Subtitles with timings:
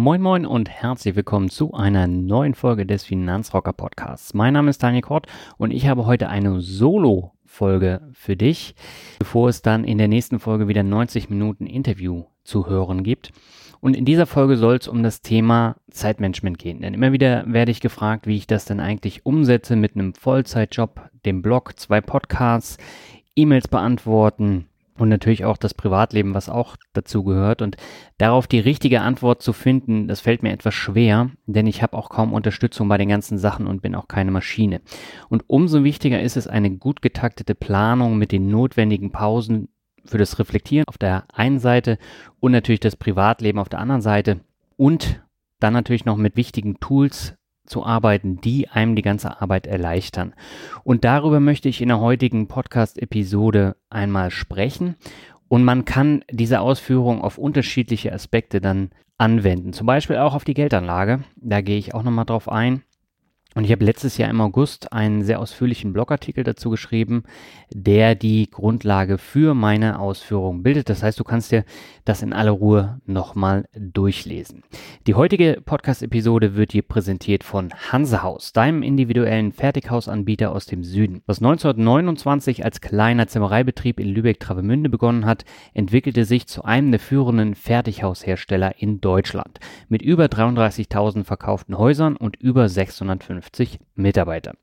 [0.00, 4.32] Moin Moin und herzlich willkommen zu einer neuen Folge des Finanzrocker Podcasts.
[4.32, 5.26] Mein Name ist Daniel Kort
[5.58, 8.74] und ich habe heute eine Solo-Folge für dich,
[9.18, 13.30] bevor es dann in der nächsten Folge wieder 90 Minuten Interview zu hören gibt.
[13.80, 16.80] Und in dieser Folge soll es um das Thema Zeitmanagement gehen.
[16.80, 21.10] Denn immer wieder werde ich gefragt, wie ich das denn eigentlich umsetze mit einem Vollzeitjob,
[21.26, 22.78] dem Blog, zwei Podcasts,
[23.36, 24.69] E-Mails beantworten,
[25.00, 27.62] und natürlich auch das Privatleben, was auch dazu gehört.
[27.62, 27.76] Und
[28.18, 32.10] darauf die richtige Antwort zu finden, das fällt mir etwas schwer, denn ich habe auch
[32.10, 34.80] kaum Unterstützung bei den ganzen Sachen und bin auch keine Maschine.
[35.28, 39.68] Und umso wichtiger ist es eine gut getaktete Planung mit den notwendigen Pausen
[40.04, 41.98] für das Reflektieren auf der einen Seite
[42.40, 44.40] und natürlich das Privatleben auf der anderen Seite
[44.76, 45.22] und
[45.60, 47.34] dann natürlich noch mit wichtigen Tools
[47.70, 50.34] zu arbeiten, die einem die ganze Arbeit erleichtern.
[50.84, 54.96] Und darüber möchte ich in der heutigen Podcast-Episode einmal sprechen.
[55.48, 59.72] Und man kann diese Ausführung auf unterschiedliche Aspekte dann anwenden.
[59.72, 61.24] Zum Beispiel auch auf die Geldanlage.
[61.36, 62.82] Da gehe ich auch nochmal drauf ein.
[63.56, 67.24] Und ich habe letztes Jahr im August einen sehr ausführlichen Blogartikel dazu geschrieben,
[67.68, 70.88] der die Grundlage für meine Ausführungen bildet.
[70.88, 71.64] Das heißt, du kannst dir
[72.04, 74.62] das in aller Ruhe nochmal durchlesen.
[75.08, 81.22] Die heutige Podcast-Episode wird dir präsentiert von Hansehaus, deinem individuellen Fertighausanbieter aus dem Süden.
[81.26, 85.44] Was 1929 als kleiner Zimmereibetrieb in Lübeck-Travemünde begonnen hat,
[85.74, 89.58] entwickelte sich zu einem der führenden Fertighaushersteller in Deutschland.
[89.88, 94.54] Mit über 33.000 verkauften Häusern und über 650 250 Mitarbeiter.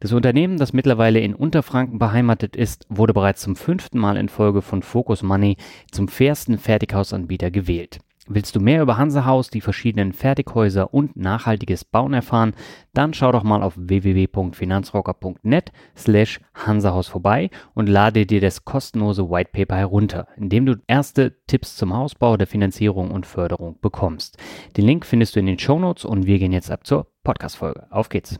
[0.00, 4.62] Das Unternehmen, das mittlerweile in Unterfranken beheimatet ist, wurde bereits zum fünften Mal in Folge
[4.62, 5.56] von Focus Money
[5.90, 8.00] zum fairsten Fertighausanbieter gewählt.
[8.28, 12.54] Willst du mehr über Hansehaus, die verschiedenen Fertighäuser und nachhaltiges Bauen erfahren,
[12.94, 19.76] dann schau doch mal auf www.finanzrocker.net slash Hansehaus vorbei und lade dir das kostenlose Whitepaper
[19.76, 24.38] herunter, in dem du erste Tipps zum Hausbau, der Finanzierung und Förderung bekommst.
[24.76, 27.88] Den Link findest du in den Shownotes und wir gehen jetzt ab zur Podcast-Folge.
[27.90, 28.38] Auf geht's!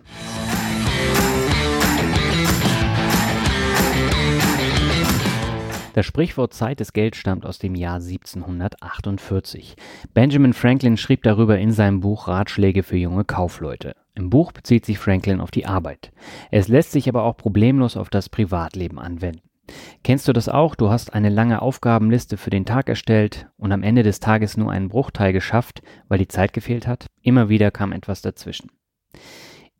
[5.94, 9.76] Das Sprichwort Zeit des Geld stammt aus dem Jahr 1748.
[10.14, 13.94] Benjamin Franklin schrieb darüber in seinem Buch Ratschläge für junge Kaufleute.
[14.14, 16.10] Im Buch bezieht sich Franklin auf die Arbeit.
[16.50, 19.42] Es lässt sich aber auch problemlos auf das Privatleben anwenden.
[20.02, 20.74] Kennst du das auch?
[20.74, 24.70] Du hast eine lange Aufgabenliste für den Tag erstellt und am Ende des Tages nur
[24.70, 27.06] einen Bruchteil geschafft, weil die Zeit gefehlt hat?
[27.22, 28.70] Immer wieder kam etwas dazwischen.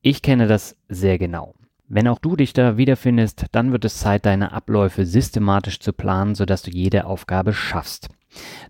[0.02, 1.54] Ich kenne das sehr genau.
[1.88, 6.34] Wenn auch du dich da wiederfindest, dann wird es Zeit, deine Abläufe systematisch zu planen,
[6.34, 8.08] sodass du jede Aufgabe schaffst.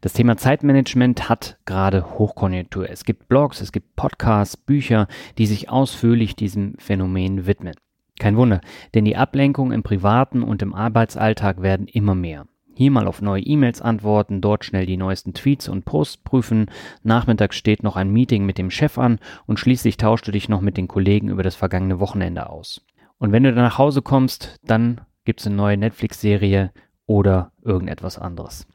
[0.01, 2.91] Das Thema Zeitmanagement hat gerade Hochkonjunktur.
[2.91, 5.07] Es gibt Blogs, es gibt Podcasts, Bücher,
[5.39, 7.75] die sich ausführlich diesem Phänomen widmen.
[8.19, 8.61] Kein Wunder,
[8.95, 12.47] denn die Ablenkungen im privaten und im Arbeitsalltag werden immer mehr.
[12.75, 16.67] Hier mal auf neue E-Mails antworten, dort schnell die neuesten Tweets und Posts prüfen,
[17.03, 20.63] nachmittags steht noch ein Meeting mit dem Chef an und schließlich tauschst du dich noch
[20.63, 22.81] mit den Kollegen über das vergangene Wochenende aus.
[23.23, 26.73] Und wenn du dann nach Hause kommst, dann gibt es eine neue Netflix-Serie
[27.07, 28.67] oder irgendetwas anderes.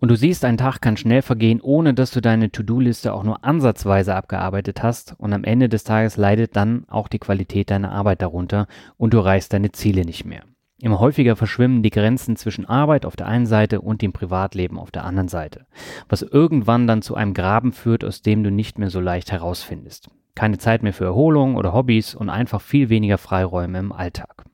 [0.00, 3.44] Und du siehst, ein Tag kann schnell vergehen, ohne dass du deine To-Do-Liste auch nur
[3.44, 5.14] ansatzweise abgearbeitet hast.
[5.16, 8.66] Und am Ende des Tages leidet dann auch die Qualität deiner Arbeit darunter
[8.96, 10.42] und du erreichst deine Ziele nicht mehr.
[10.80, 14.90] Immer häufiger verschwimmen die Grenzen zwischen Arbeit auf der einen Seite und dem Privatleben auf
[14.90, 15.66] der anderen Seite,
[16.08, 20.10] was irgendwann dann zu einem Graben führt, aus dem du nicht mehr so leicht herausfindest
[20.34, 24.44] keine Zeit mehr für Erholung oder Hobbys und einfach viel weniger Freiräume im Alltag.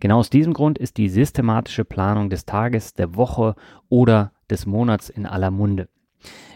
[0.00, 3.54] Genau aus diesem Grund ist die systematische Planung des Tages, der Woche
[3.88, 5.88] oder des Monats in aller Munde.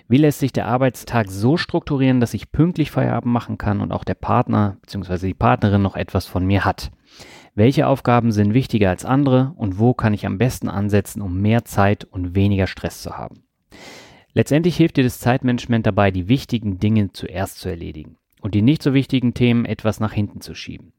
[0.09, 4.05] Wie lässt sich der Arbeitstag so strukturieren, dass ich pünktlich Feierabend machen kann und auch
[4.05, 5.27] der Partner bzw.
[5.27, 6.93] die Partnerin noch etwas von mir hat?
[7.55, 11.65] Welche Aufgaben sind wichtiger als andere und wo kann ich am besten ansetzen, um mehr
[11.65, 13.45] Zeit und weniger Stress zu haben?
[14.33, 18.83] Letztendlich hilft dir das Zeitmanagement dabei, die wichtigen Dinge zuerst zu erledigen und die nicht
[18.83, 20.93] so wichtigen Themen etwas nach hinten zu schieben.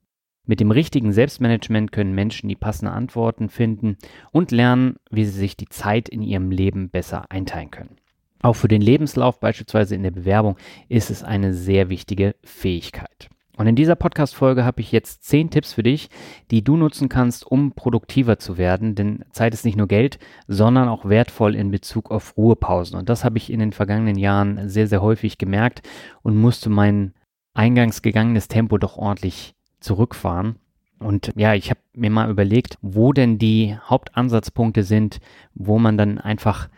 [0.45, 3.98] Mit dem richtigen Selbstmanagement können Menschen die passenden Antworten finden
[4.31, 7.98] und lernen, wie sie sich die Zeit in ihrem Leben besser einteilen können.
[8.42, 10.56] Auch für den Lebenslauf beispielsweise in der Bewerbung
[10.88, 13.30] ist es eine sehr wichtige Fähigkeit.
[13.57, 16.10] Und in dieser Podcast-Folge habe ich jetzt zehn Tipps für dich,
[16.51, 18.94] die du nutzen kannst, um produktiver zu werden.
[18.94, 22.98] Denn Zeit ist nicht nur Geld, sondern auch wertvoll in Bezug auf Ruhepausen.
[22.98, 25.81] Und das habe ich in den vergangenen Jahren sehr, sehr häufig gemerkt
[26.22, 27.13] und musste mein
[27.57, 30.57] eingangs gegangenes Tempo doch ordentlich zurückfahren.
[31.00, 35.19] Und ja, ich habe mir mal überlegt, wo denn die Hauptansatzpunkte sind,
[35.54, 36.69] wo man dann einfach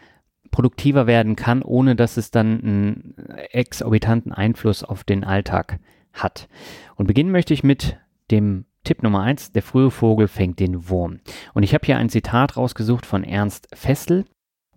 [0.52, 3.16] produktiver werden kann, ohne dass es dann einen
[3.52, 5.80] exorbitanten Einfluss auf den Alltag
[6.14, 6.50] hat.
[6.96, 7.98] Und beginnen möchte ich mit
[8.32, 11.20] dem Tipp Nummer eins: der frühe Vogel fängt den Wurm.
[11.54, 14.26] Und ich habe hier ein Zitat rausgesucht von Ernst Fessel.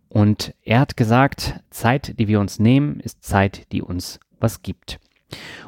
[0.08, 5.00] Und er hat gesagt, Zeit, die wir uns nehmen, ist Zeit, die uns was gibt.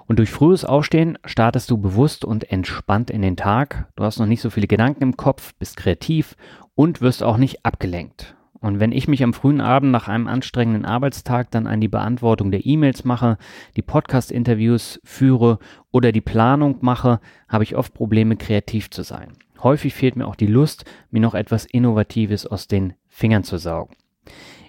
[0.06, 3.88] Und durch frühes Aufstehen startest du bewusst und entspannt in den Tag.
[3.96, 6.37] Du hast noch nicht so viele Gedanken im Kopf, bist kreativ
[6.75, 8.34] und wirst auch nicht abgelenkt.
[8.64, 12.50] Und wenn ich mich am frühen Abend nach einem anstrengenden Arbeitstag dann an die Beantwortung
[12.50, 13.37] der E-Mails mache,
[13.76, 15.58] die Podcast-Interviews führe
[15.90, 19.34] oder die Planung mache, habe ich oft Probleme, kreativ zu sein.
[19.62, 23.96] Häufig fehlt mir auch die Lust, mir noch etwas Innovatives aus den Fingern zu saugen.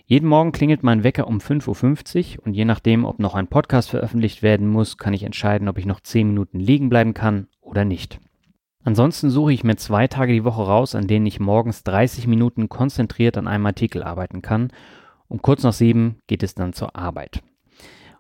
[0.08, 3.90] Jeden Morgen klingelt mein Wecker um 5.50 Uhr und je nachdem, ob noch ein Podcast
[3.90, 7.86] veröffentlicht werden muss, kann ich entscheiden, ob ich noch 10 Minuten liegen bleiben kann oder
[7.86, 8.20] nicht.
[8.84, 12.70] Ansonsten suche ich mir zwei Tage die Woche raus, an denen ich morgens 30 Minuten
[12.70, 14.72] konzentriert an einem Artikel arbeiten kann.
[15.28, 17.42] Um kurz nach sieben geht es dann zur Arbeit.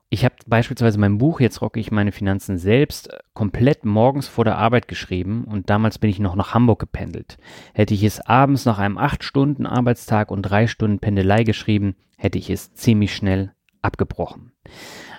[0.09, 4.57] Ich habe beispielsweise mein Buch Jetzt rocke ich meine Finanzen selbst komplett morgens vor der
[4.57, 7.37] Arbeit geschrieben und damals bin ich noch nach Hamburg gependelt.
[7.73, 12.37] Hätte ich es abends nach einem 8 Stunden Arbeitstag und 3 Stunden Pendelei geschrieben, hätte
[12.37, 14.51] ich es ziemlich schnell abgebrochen.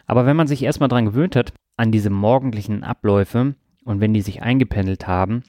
[0.07, 3.55] Aber wenn man sich erstmal dran gewöhnt hat, an diese morgendlichen Abläufe,
[3.85, 5.45] und wenn die sich eingependelt haben,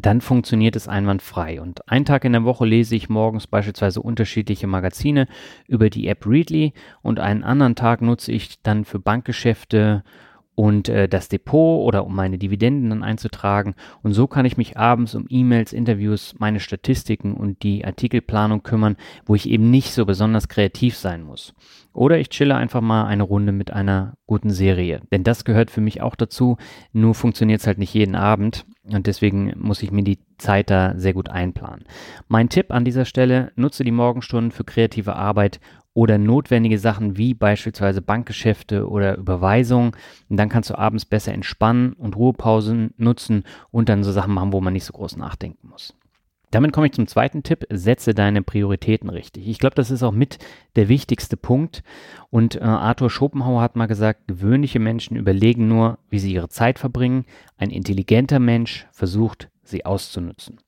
[0.00, 1.60] dann funktioniert es einwandfrei.
[1.60, 5.26] Und einen Tag in der Woche lese ich morgens beispielsweise unterschiedliche Magazine
[5.66, 10.02] über die App Readly und einen anderen Tag nutze ich dann für Bankgeschäfte
[10.54, 13.74] und äh, das Depot oder um meine Dividenden dann einzutragen.
[14.02, 18.96] Und so kann ich mich abends um E-Mails, Interviews, meine Statistiken und die Artikelplanung kümmern,
[19.26, 21.54] wo ich eben nicht so besonders kreativ sein muss.
[21.92, 25.00] Oder ich chille einfach mal eine Runde mit einer guten Serie.
[25.12, 26.56] Denn das gehört für mich auch dazu.
[26.92, 28.64] Nur funktioniert es halt nicht jeden Abend.
[28.90, 31.84] Und deswegen muss ich mir die Zeit da sehr gut einplanen.
[32.28, 35.58] Mein Tipp an dieser Stelle, nutze die Morgenstunden für kreative Arbeit
[35.94, 39.92] oder notwendige Sachen wie beispielsweise Bankgeschäfte oder Überweisungen.
[40.28, 44.52] Und dann kannst du abends besser entspannen und Ruhepausen nutzen und dann so Sachen machen,
[44.52, 45.94] wo man nicht so groß nachdenken muss.
[46.54, 49.48] Damit komme ich zum zweiten Tipp, setze deine Prioritäten richtig.
[49.48, 50.38] Ich glaube, das ist auch mit
[50.76, 51.82] der wichtigste Punkt.
[52.30, 56.78] Und äh, Arthur Schopenhauer hat mal gesagt, gewöhnliche Menschen überlegen nur, wie sie ihre Zeit
[56.78, 57.24] verbringen.
[57.56, 60.58] Ein intelligenter Mensch versucht, sie auszunutzen.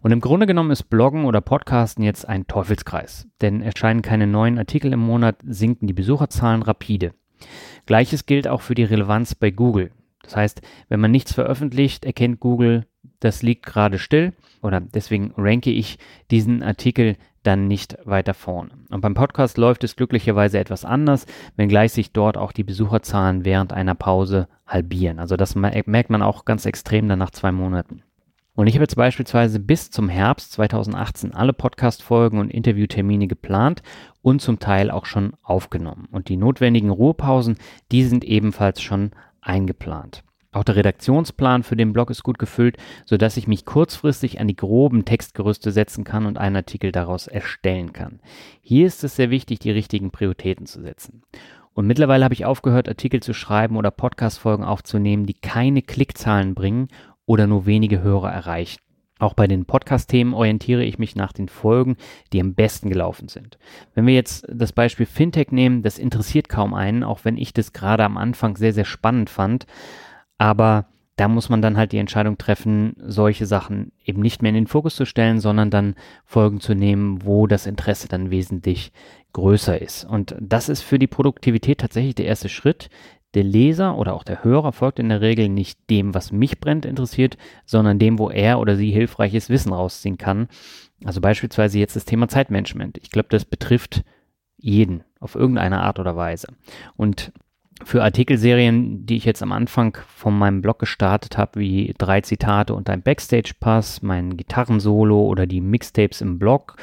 [0.00, 4.56] Und im Grunde genommen ist Bloggen oder Podcasten jetzt ein Teufelskreis, denn erscheinen keine neuen
[4.56, 7.12] Artikel im Monat, sinken die Besucherzahlen rapide.
[7.84, 9.90] Gleiches gilt auch für die Relevanz bei Google.
[10.24, 12.86] Das heißt, wenn man nichts veröffentlicht, erkennt Google,
[13.20, 14.32] das liegt gerade still
[14.62, 15.98] oder deswegen ranke ich
[16.30, 18.70] diesen Artikel dann nicht weiter vorne.
[18.90, 21.26] Und beim Podcast läuft es glücklicherweise etwas anders,
[21.56, 25.18] wenngleich sich dort auch die Besucherzahlen während einer Pause halbieren.
[25.18, 28.02] Also das merkt man auch ganz extrem dann nach zwei Monaten.
[28.56, 33.82] Und ich habe jetzt beispielsweise bis zum Herbst 2018 alle Podcast-Folgen und Interviewtermine geplant
[34.22, 36.06] und zum Teil auch schon aufgenommen.
[36.12, 37.56] Und die notwendigen Ruhepausen,
[37.90, 39.10] die sind ebenfalls schon
[39.44, 40.24] eingeplant.
[40.54, 44.54] Auch der Redaktionsplan für den Blog ist gut gefüllt, sodass ich mich kurzfristig an die
[44.54, 48.20] groben Textgerüste setzen kann und einen Artikel daraus erstellen kann.
[48.60, 51.22] Hier ist es sehr wichtig, die richtigen Prioritäten zu setzen.
[51.72, 56.86] Und mittlerweile habe ich aufgehört, Artikel zu schreiben oder Podcast-Folgen aufzunehmen, die keine Klickzahlen bringen
[57.26, 58.83] oder nur wenige Hörer erreichen.
[59.24, 61.96] Auch bei den Podcast-Themen orientiere ich mich nach den Folgen,
[62.34, 63.56] die am besten gelaufen sind.
[63.94, 67.72] Wenn wir jetzt das Beispiel Fintech nehmen, das interessiert kaum einen, auch wenn ich das
[67.72, 69.64] gerade am Anfang sehr, sehr spannend fand.
[70.36, 74.56] Aber da muss man dann halt die Entscheidung treffen, solche Sachen eben nicht mehr in
[74.56, 75.94] den Fokus zu stellen, sondern dann
[76.26, 78.92] Folgen zu nehmen, wo das Interesse dann wesentlich
[79.32, 80.04] größer ist.
[80.04, 82.90] Und das ist für die Produktivität tatsächlich der erste Schritt,
[83.34, 86.84] der Leser oder auch der Hörer folgt in der Regel nicht dem, was mich brennt
[86.84, 87.36] interessiert,
[87.66, 90.48] sondern dem, wo er oder sie hilfreiches Wissen rausziehen kann.
[91.04, 92.98] Also beispielsweise jetzt das Thema Zeitmanagement.
[92.98, 94.04] Ich glaube, das betrifft
[94.56, 96.48] jeden auf irgendeine Art oder Weise.
[96.96, 97.32] Und
[97.82, 102.72] für Artikelserien, die ich jetzt am Anfang von meinem Blog gestartet habe, wie drei Zitate
[102.74, 106.76] und ein Backstage-Pass, mein Gitarrensolo oder die Mixtapes im Blog,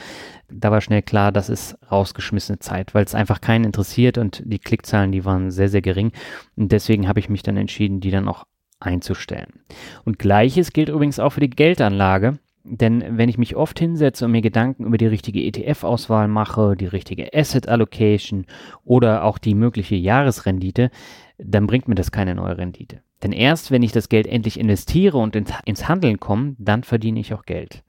[0.53, 4.59] da war schnell klar, das ist rausgeschmissene Zeit, weil es einfach keinen interessiert und die
[4.59, 6.11] Klickzahlen, die waren sehr, sehr gering.
[6.55, 8.45] Und deswegen habe ich mich dann entschieden, die dann auch
[8.79, 9.61] einzustellen.
[10.05, 12.39] Und gleiches gilt übrigens auch für die Geldanlage.
[12.63, 16.85] Denn wenn ich mich oft hinsetze und mir Gedanken über die richtige ETF-Auswahl mache, die
[16.85, 18.45] richtige Asset Allocation
[18.83, 20.91] oder auch die mögliche Jahresrendite,
[21.39, 23.01] dann bringt mir das keine neue Rendite.
[23.23, 27.33] Denn erst wenn ich das Geld endlich investiere und ins Handeln komme, dann verdiene ich
[27.33, 27.83] auch Geld.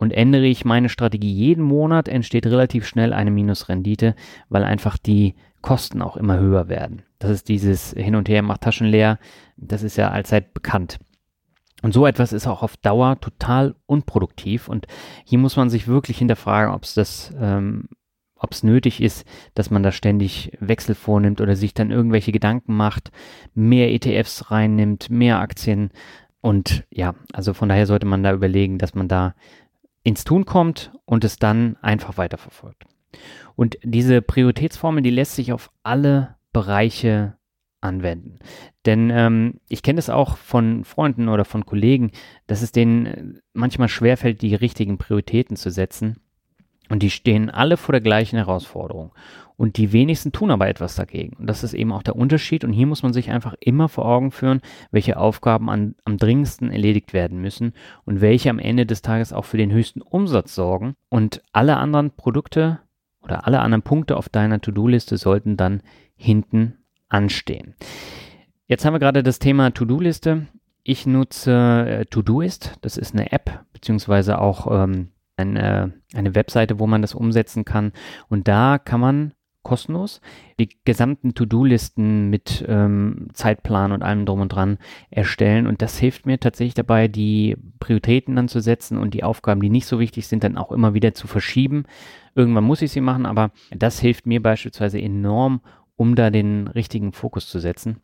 [0.00, 4.14] Und ändere ich meine Strategie jeden Monat, entsteht relativ schnell eine Minusrendite,
[4.48, 7.02] weil einfach die Kosten auch immer höher werden.
[7.18, 9.18] Das ist dieses Hin und Her macht Taschen leer,
[9.58, 10.98] das ist ja allzeit bekannt.
[11.82, 14.68] Und so etwas ist auch auf Dauer total unproduktiv.
[14.68, 14.86] Und
[15.26, 17.90] hier muss man sich wirklich hinterfragen, ob es das, ähm,
[18.36, 22.74] ob es nötig ist, dass man da ständig Wechsel vornimmt oder sich dann irgendwelche Gedanken
[22.74, 23.10] macht,
[23.52, 25.90] mehr ETFs reinnimmt, mehr Aktien.
[26.40, 29.34] Und ja, also von daher sollte man da überlegen, dass man da
[30.02, 32.84] ins Tun kommt und es dann einfach weiterverfolgt.
[33.56, 37.36] Und diese Prioritätsformel, die lässt sich auf alle Bereiche
[37.80, 38.38] anwenden.
[38.86, 42.10] Denn ähm, ich kenne es auch von Freunden oder von Kollegen,
[42.46, 46.20] dass es denen äh, manchmal schwerfällt, die richtigen Prioritäten zu setzen.
[46.88, 49.12] Und die stehen alle vor der gleichen Herausforderung.
[49.60, 51.36] Und die wenigsten tun aber etwas dagegen.
[51.36, 52.64] Und das ist eben auch der Unterschied.
[52.64, 56.70] Und hier muss man sich einfach immer vor Augen führen, welche Aufgaben an, am dringendsten
[56.70, 57.74] erledigt werden müssen
[58.06, 60.94] und welche am Ende des Tages auch für den höchsten Umsatz sorgen.
[61.10, 62.80] Und alle anderen Produkte
[63.20, 65.82] oder alle anderen Punkte auf deiner To-Do-Liste sollten dann
[66.16, 66.78] hinten
[67.10, 67.74] anstehen.
[68.66, 70.46] Jetzt haben wir gerade das Thema To-Do-Liste.
[70.84, 72.78] Ich nutze äh, Todoist.
[72.80, 77.92] Das ist eine App beziehungsweise auch ähm, eine, eine Webseite, wo man das umsetzen kann.
[78.30, 80.20] Und da kann man kostenlos
[80.58, 84.78] die gesamten To-Do-Listen mit ähm, Zeitplan und allem drum und dran
[85.10, 85.66] erstellen.
[85.66, 89.70] Und das hilft mir tatsächlich dabei, die Prioritäten dann zu setzen und die Aufgaben, die
[89.70, 91.84] nicht so wichtig sind, dann auch immer wieder zu verschieben.
[92.34, 95.60] Irgendwann muss ich sie machen, aber das hilft mir beispielsweise enorm,
[95.96, 98.00] um da den richtigen Fokus zu setzen.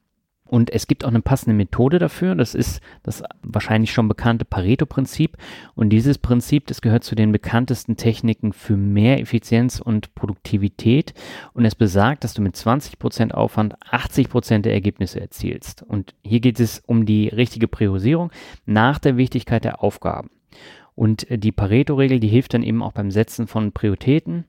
[0.47, 2.35] Und es gibt auch eine passende Methode dafür.
[2.35, 5.37] Das ist das wahrscheinlich schon bekannte Pareto-Prinzip.
[5.75, 11.15] Und dieses Prinzip, das gehört zu den bekanntesten Techniken für mehr Effizienz und Produktivität.
[11.53, 15.83] Und es besagt, dass du mit 20% Aufwand 80% der Ergebnisse erzielst.
[15.83, 18.31] Und hier geht es um die richtige Priorisierung
[18.65, 20.31] nach der Wichtigkeit der Aufgaben.
[20.95, 24.47] Und die Pareto-Regel, die hilft dann eben auch beim Setzen von Prioritäten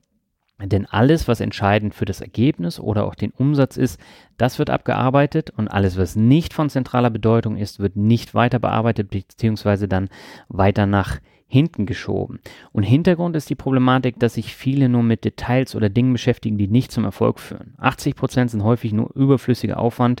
[0.66, 4.00] denn alles, was entscheidend für das Ergebnis oder auch den Umsatz ist,
[4.36, 9.10] das wird abgearbeitet und alles, was nicht von zentraler Bedeutung ist, wird nicht weiter bearbeitet
[9.10, 9.86] bzw.
[9.86, 10.08] dann
[10.48, 12.40] weiter nach hinten geschoben.
[12.72, 16.68] Und Hintergrund ist die Problematik, dass sich viele nur mit Details oder Dingen beschäftigen, die
[16.68, 17.74] nicht zum Erfolg führen.
[17.78, 20.20] 80 Prozent sind häufig nur überflüssiger Aufwand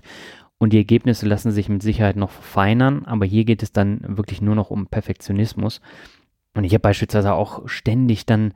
[0.56, 4.40] und die Ergebnisse lassen sich mit Sicherheit noch verfeinern, aber hier geht es dann wirklich
[4.40, 5.80] nur noch um Perfektionismus.
[6.58, 8.52] Und ich habe beispielsweise auch ständig dann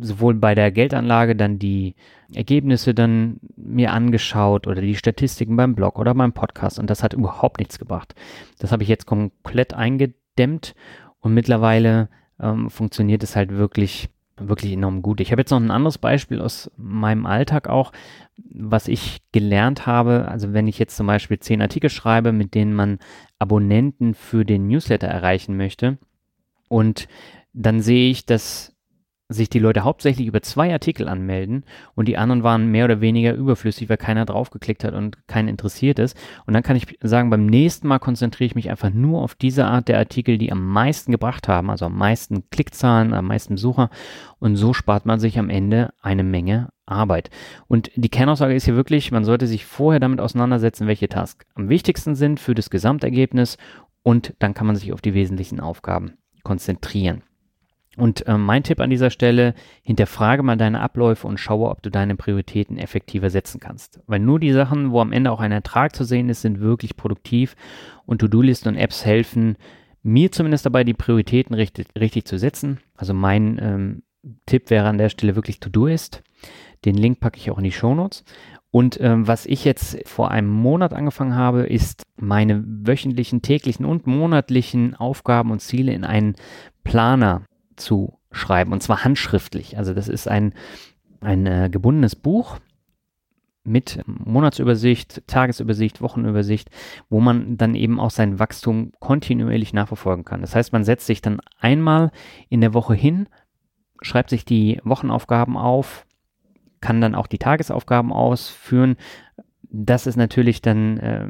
[0.00, 1.96] sowohl bei der Geldanlage dann die
[2.32, 7.12] Ergebnisse dann mir angeschaut oder die Statistiken beim Blog oder beim Podcast und das hat
[7.12, 8.14] überhaupt nichts gebracht.
[8.58, 10.74] Das habe ich jetzt komplett eingedämmt
[11.20, 12.08] und mittlerweile
[12.40, 15.20] ähm, funktioniert es halt wirklich wirklich enorm gut.
[15.20, 17.92] Ich habe jetzt noch ein anderes Beispiel aus meinem Alltag auch,
[18.38, 20.26] was ich gelernt habe.
[20.26, 22.98] Also wenn ich jetzt zum Beispiel zehn Artikel schreibe, mit denen man
[23.38, 25.98] Abonnenten für den Newsletter erreichen möchte
[26.72, 27.08] und
[27.52, 28.72] dann sehe ich, dass
[29.32, 33.34] sich die Leute hauptsächlich über zwei Artikel anmelden und die anderen waren mehr oder weniger
[33.34, 36.16] überflüssig, weil keiner draufgeklickt hat und keinen interessiert ist.
[36.46, 39.64] Und dann kann ich sagen, beim nächsten Mal konzentriere ich mich einfach nur auf diese
[39.66, 43.90] Art der Artikel, die am meisten gebracht haben, also am meisten Klickzahlen, am meisten Besucher.
[44.38, 47.30] Und so spart man sich am Ende eine Menge Arbeit.
[47.68, 51.68] Und die Kernaussage ist hier wirklich, man sollte sich vorher damit auseinandersetzen, welche Tasks am
[51.68, 53.56] wichtigsten sind für das Gesamtergebnis
[54.02, 57.22] und dann kann man sich auf die wesentlichen Aufgaben konzentrieren.
[57.96, 61.90] Und äh, mein Tipp an dieser Stelle, hinterfrage mal deine Abläufe und schaue, ob du
[61.90, 64.00] deine Prioritäten effektiver setzen kannst.
[64.06, 66.96] Weil nur die Sachen, wo am Ende auch ein Ertrag zu sehen ist, sind wirklich
[66.96, 67.54] produktiv
[68.06, 69.56] und To-Do-Listen und Apps helfen
[70.02, 72.80] mir zumindest dabei, die Prioritäten richtig, richtig zu setzen.
[72.96, 74.02] Also mein ähm,
[74.46, 76.22] Tipp wäre an der Stelle wirklich To-Do-Ist.
[76.84, 78.24] Den Link packe ich auch in die Show Notes.
[78.70, 84.06] Und ähm, was ich jetzt vor einem Monat angefangen habe, ist meine wöchentlichen, täglichen und
[84.06, 86.34] monatlichen Aufgaben und Ziele in einen
[86.82, 87.42] Planer
[87.76, 89.78] zu schreiben und zwar handschriftlich.
[89.78, 90.54] Also das ist ein,
[91.20, 92.58] ein äh, gebundenes Buch
[93.64, 96.70] mit Monatsübersicht, Tagesübersicht, Wochenübersicht,
[97.08, 100.40] wo man dann eben auch sein Wachstum kontinuierlich nachverfolgen kann.
[100.40, 102.10] Das heißt, man setzt sich dann einmal
[102.48, 103.28] in der Woche hin,
[104.00, 106.06] schreibt sich die Wochenaufgaben auf,
[106.80, 108.96] kann dann auch die Tagesaufgaben ausführen,
[109.72, 111.28] das ist natürlich dann äh,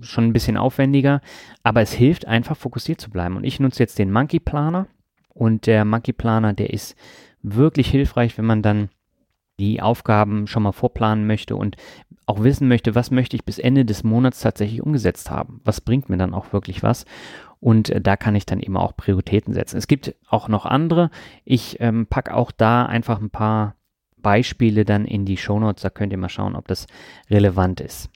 [0.00, 1.20] schon ein bisschen aufwendiger,
[1.62, 3.36] aber es hilft einfach fokussiert zu bleiben.
[3.36, 4.88] Und ich nutze jetzt den Monkey Planer
[5.36, 6.96] und der Monkey Planer, der ist
[7.42, 8.88] wirklich hilfreich, wenn man dann
[9.58, 11.76] die Aufgaben schon mal vorplanen möchte und
[12.26, 15.60] auch wissen möchte, was möchte ich bis Ende des Monats tatsächlich umgesetzt haben.
[15.64, 17.04] Was bringt mir dann auch wirklich was?
[17.60, 19.76] Und äh, da kann ich dann eben auch Prioritäten setzen.
[19.76, 21.10] Es gibt auch noch andere.
[21.44, 23.76] Ich ähm, packe auch da einfach ein paar
[24.16, 25.82] Beispiele dann in die Shownotes.
[25.82, 26.86] Da könnt ihr mal schauen, ob das
[27.30, 28.10] relevant ist.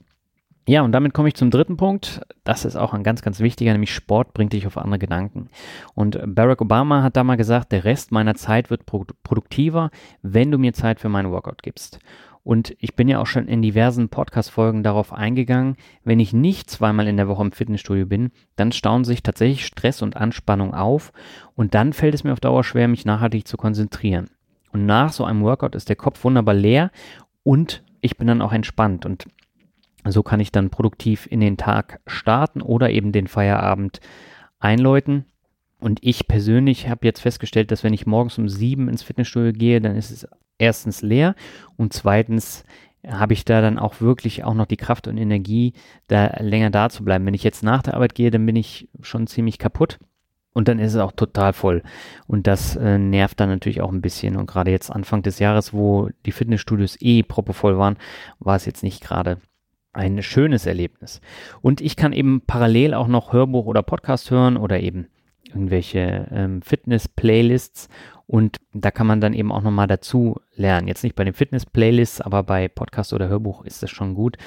[0.67, 2.21] Ja, und damit komme ich zum dritten Punkt.
[2.43, 5.49] Das ist auch ein ganz, ganz wichtiger, nämlich Sport bringt dich auf andere Gedanken.
[5.95, 9.89] Und Barack Obama hat da mal gesagt, der Rest meiner Zeit wird produktiver,
[10.21, 11.99] wenn du mir Zeit für meinen Workout gibst.
[12.43, 17.07] Und ich bin ja auch schon in diversen Podcast-Folgen darauf eingegangen, wenn ich nicht zweimal
[17.07, 21.11] in der Woche im Fitnessstudio bin, dann stauen sich tatsächlich Stress und Anspannung auf
[21.55, 24.29] und dann fällt es mir auf Dauer schwer, mich nachhaltig zu konzentrieren.
[24.71, 26.89] Und nach so einem Workout ist der Kopf wunderbar leer
[27.43, 29.25] und ich bin dann auch entspannt und
[30.07, 33.99] so kann ich dann produktiv in den Tag starten oder eben den Feierabend
[34.59, 35.25] einläuten.
[35.79, 39.81] Und ich persönlich habe jetzt festgestellt, dass wenn ich morgens um sieben ins Fitnessstudio gehe,
[39.81, 40.27] dann ist es
[40.57, 41.35] erstens leer
[41.75, 42.63] und zweitens
[43.07, 45.73] habe ich da dann auch wirklich auch noch die Kraft und Energie,
[46.07, 47.25] da länger da zu bleiben.
[47.25, 49.97] Wenn ich jetzt nach der Arbeit gehe, dann bin ich schon ziemlich kaputt.
[50.53, 51.81] Und dann ist es auch total voll.
[52.27, 54.35] Und das äh, nervt dann natürlich auch ein bisschen.
[54.35, 57.97] Und gerade jetzt Anfang des Jahres, wo die Fitnessstudios eh proppevoll waren,
[58.39, 59.37] war es jetzt nicht gerade
[59.93, 61.21] ein schönes Erlebnis.
[61.61, 65.07] Und ich kann eben parallel auch noch Hörbuch oder Podcast hören oder eben
[65.45, 67.89] irgendwelche ähm, Fitness-Playlists.
[68.27, 70.87] Und da kann man dann eben auch nochmal dazu lernen.
[70.87, 74.37] Jetzt nicht bei den Fitness-Playlists, aber bei Podcast oder Hörbuch ist das schon gut.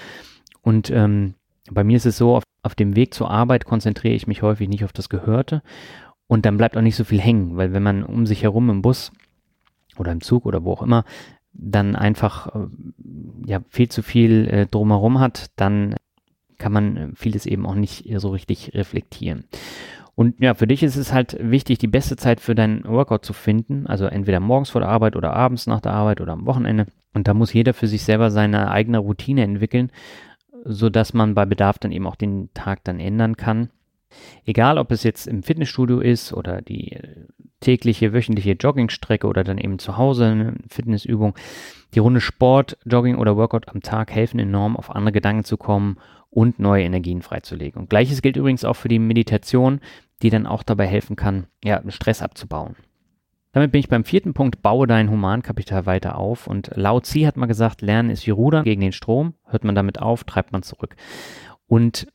[0.63, 1.35] Und ähm,
[1.71, 4.69] bei mir ist es so, auf, auf dem Weg zur Arbeit konzentriere ich mich häufig
[4.69, 5.63] nicht auf das Gehörte
[6.27, 8.83] und dann bleibt auch nicht so viel hängen, weil wenn man um sich herum im
[8.83, 9.13] Bus
[9.99, 11.05] oder im Zug oder wo auch immer
[11.55, 12.67] dann einfach äh,
[13.47, 15.95] ja viel zu viel äh, drumherum hat, dann
[16.59, 19.45] kann man äh, vieles eben auch nicht so richtig reflektieren.
[20.17, 23.33] Und ja, für dich ist es halt wichtig, die beste Zeit für deinen Workout zu
[23.33, 23.89] finden.
[23.89, 26.87] Also entweder morgens vor der Arbeit oder abends nach der Arbeit oder am Wochenende.
[27.15, 29.91] Und da muss jeder für sich selber seine eigene Routine entwickeln
[30.65, 33.71] so dass man bei Bedarf dann eben auch den Tag dann ändern kann.
[34.45, 37.27] Egal, ob es jetzt im Fitnessstudio ist oder die äh,
[37.61, 41.35] tägliche, wöchentliche Joggingstrecke oder dann eben zu Hause eine Fitnessübung.
[41.95, 45.99] Die Runde Sport, Jogging oder Workout am Tag helfen enorm, auf andere Gedanken zu kommen
[46.31, 47.81] und neue Energien freizulegen.
[47.81, 49.81] Und gleiches gilt übrigens auch für die Meditation,
[50.23, 52.77] die dann auch dabei helfen kann, ja, Stress abzubauen.
[53.53, 56.49] Damit bin ich beim vierten Punkt, baue dein Humankapital weiter auf.
[56.49, 59.35] Und Lao Tzu hat mal gesagt, Lernen ist wie Rudern gegen den Strom.
[59.45, 60.97] Hört man damit auf, treibt man zurück.
[61.69, 62.09] Und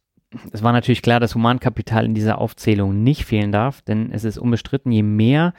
[0.51, 4.37] es war natürlich klar, dass Humankapital in dieser Aufzählung nicht fehlen darf, denn es ist
[4.37, 5.53] unbestritten, je mehr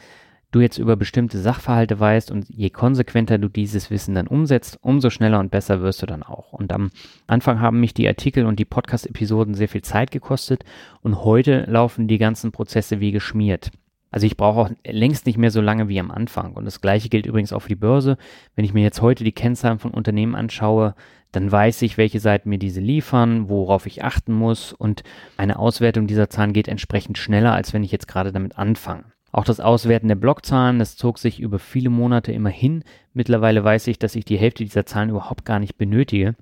[0.52, 5.10] du jetzt über bestimmte Sachverhalte weißt und je konsequenter du dieses Wissen dann umsetzt, umso
[5.10, 6.52] schneller und besser wirst du dann auch.
[6.52, 6.90] Und am
[7.26, 10.64] Anfang haben mich die Artikel und die Podcast-Episoden sehr viel Zeit gekostet
[11.02, 13.70] und heute laufen die ganzen Prozesse wie geschmiert.
[14.12, 16.54] Also ich brauche auch längst nicht mehr so lange wie am Anfang.
[16.54, 18.18] Und das gleiche gilt übrigens auch für die Börse.
[18.56, 20.96] Wenn ich mir jetzt heute die Kennzahlen von Unternehmen anschaue,
[21.32, 24.72] dann weiß ich, welche Seiten mir diese liefern, worauf ich achten muss.
[24.72, 25.02] Und
[25.36, 29.04] eine Auswertung dieser Zahlen geht entsprechend schneller, als wenn ich jetzt gerade damit anfange.
[29.32, 32.82] Auch das Auswerten der Blockzahlen, das zog sich über viele Monate immer hin.
[33.12, 36.34] Mittlerweile weiß ich, dass ich die Hälfte dieser Zahlen überhaupt gar nicht benötige.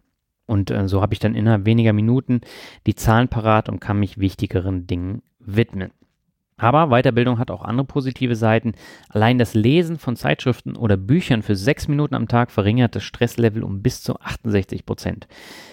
[0.47, 2.41] Und äh, so habe ich dann innerhalb weniger Minuten
[2.87, 5.91] die Zahlen parat und kann mich wichtigeren Dingen widmen.
[6.59, 8.73] Aber Weiterbildung hat auch andere positive Seiten.
[9.09, 13.63] Allein das Lesen von Zeitschriften oder Büchern für sechs Minuten am Tag verringert das Stresslevel
[13.63, 15.29] um bis zu 68 Prozent.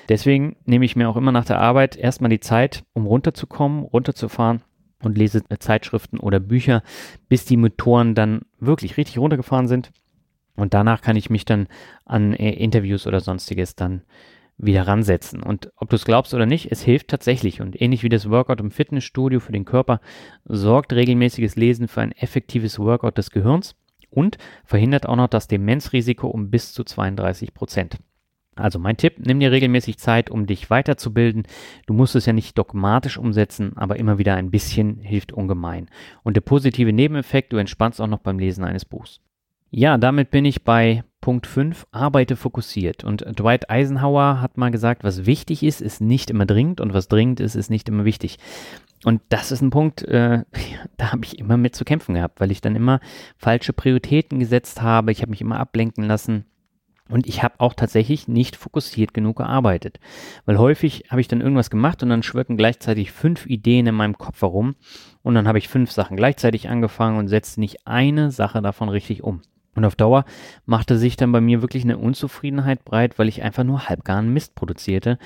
[0.08, 4.62] Deswegen nehme ich mir auch immer nach der Arbeit erstmal die Zeit, um runterzukommen, runterzufahren
[5.02, 6.84] und lese Zeitschriften oder Bücher,
[7.30, 9.92] bis die Motoren dann wirklich richtig runtergefahren sind.
[10.56, 11.68] Und danach kann ich mich dann
[12.06, 14.04] an äh, Interviews oder sonstiges dann
[14.58, 15.44] wieder ransetzen.
[15.44, 17.62] Und ob du es glaubst oder nicht, es hilft tatsächlich.
[17.62, 20.00] Und ähnlich wie das Workout im Fitnessstudio für den Körper,
[20.46, 23.76] sorgt regelmäßiges Lesen für ein effektives Workout des Gehirns
[24.10, 27.98] und verhindert auch noch das Demenzrisiko um bis zu 32 Prozent.
[28.56, 31.44] Also mein Tipp, nimm dir regelmäßig Zeit, um dich weiterzubilden.
[31.88, 35.90] Du musst es ja nicht dogmatisch umsetzen, aber immer wieder ein bisschen hilft ungemein.
[36.24, 39.20] Und der positive Nebeneffekt, du entspannst auch noch beim Lesen eines Buchs.
[39.72, 43.04] Ja, damit bin ich bei Punkt 5, arbeite fokussiert.
[43.04, 47.08] Und Dwight Eisenhower hat mal gesagt, was wichtig ist, ist nicht immer dringend und was
[47.08, 48.38] dringend ist, ist nicht immer wichtig.
[49.06, 50.44] Und das ist ein Punkt, äh,
[50.98, 53.00] da habe ich immer mit zu kämpfen gehabt, weil ich dann immer
[53.40, 55.12] falsche Prioritäten gesetzt habe.
[55.12, 56.46] Ich habe mich immer ablenken lassen.
[57.10, 60.00] Und ich habe auch tatsächlich nicht fokussiert genug gearbeitet.
[60.46, 64.20] Weil häufig habe ich dann irgendwas gemacht und dann schwirken gleichzeitig fünf Ideen in meinem
[64.20, 64.76] Kopf herum.
[65.24, 69.24] Und dann habe ich fünf Sachen gleichzeitig angefangen und setzte nicht eine Sache davon richtig
[69.24, 69.42] um.
[69.76, 70.26] Und auf Dauer
[70.66, 74.56] machte sich dann bei mir wirklich eine Unzufriedenheit breit, weil ich einfach nur halbgaren Mist
[74.56, 75.20] produzierte.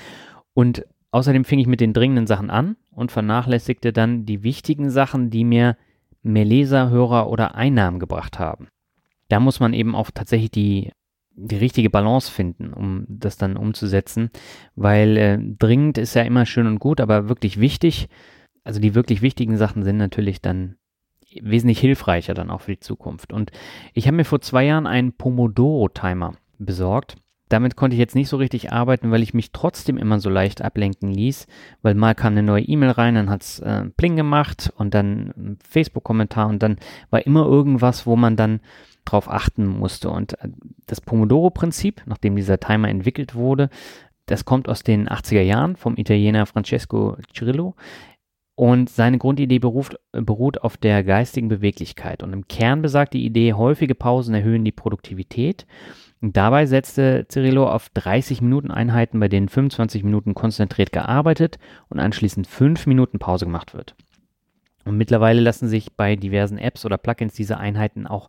[0.54, 5.30] Und außerdem fing ich mit den dringenden Sachen an und vernachlässigte dann die wichtigen Sachen,
[5.30, 5.76] die mir
[6.22, 8.68] mehr Leser, Hörer oder Einnahmen gebracht haben.
[9.28, 10.90] Da muss man eben auch tatsächlich die
[11.40, 14.30] die richtige Balance finden, um das dann umzusetzen,
[14.74, 18.08] weil äh, dringend ist ja immer schön und gut, aber wirklich wichtig,
[18.62, 20.76] also die wirklich wichtigen Sachen sind natürlich dann
[21.40, 23.32] wesentlich hilfreicher dann auch für die Zukunft.
[23.32, 23.50] Und
[23.94, 27.16] ich habe mir vor zwei Jahren einen Pomodoro-Timer besorgt.
[27.48, 30.62] Damit konnte ich jetzt nicht so richtig arbeiten, weil ich mich trotzdem immer so leicht
[30.62, 31.48] ablenken ließ,
[31.82, 35.58] weil mal kam eine neue E-Mail rein, dann hat es äh, Pling gemacht und dann
[35.68, 36.76] Facebook-Kommentar und dann
[37.10, 38.60] war immer irgendwas, wo man dann
[39.04, 40.10] drauf achten musste.
[40.10, 40.48] Und äh,
[40.86, 43.68] das Pomodoro-Prinzip, nachdem dieser Timer entwickelt wurde,
[44.26, 47.74] das kommt aus den 80er Jahren vom Italiener Francesco Cirillo.
[48.60, 52.22] Und seine Grundidee beruft, beruht auf der geistigen Beweglichkeit.
[52.22, 55.66] Und im Kern besagt die Idee, häufige Pausen erhöhen die Produktivität.
[56.20, 62.00] Und dabei setzte Cirillo auf 30 Minuten Einheiten, bei denen 25 Minuten konzentriert gearbeitet und
[62.00, 63.94] anschließend 5 Minuten Pause gemacht wird.
[64.84, 68.28] Und mittlerweile lassen sich bei diversen Apps oder Plugins diese Einheiten auch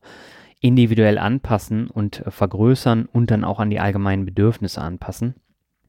[0.61, 5.35] individuell anpassen und vergrößern und dann auch an die allgemeinen Bedürfnisse anpassen.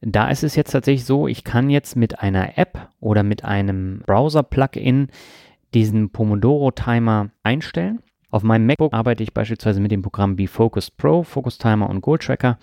[0.05, 4.01] Da ist es jetzt tatsächlich so, ich kann jetzt mit einer App oder mit einem
[4.05, 5.07] Browser-Plugin
[5.73, 8.03] diesen Pomodoro-Timer einstellen.
[8.29, 12.01] Auf meinem MacBook arbeite ich beispielsweise mit dem Programm wie Focus Pro, Focus Timer und
[12.01, 12.57] Goal Tracker.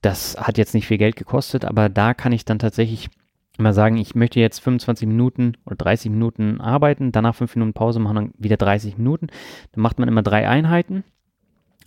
[0.00, 3.10] Das hat jetzt nicht viel Geld gekostet, aber da kann ich dann tatsächlich
[3.58, 8.00] immer sagen, ich möchte jetzt 25 Minuten oder 30 Minuten arbeiten, danach 5 Minuten Pause
[8.00, 9.26] machen und wieder 30 Minuten.
[9.72, 11.04] Dann macht man immer drei Einheiten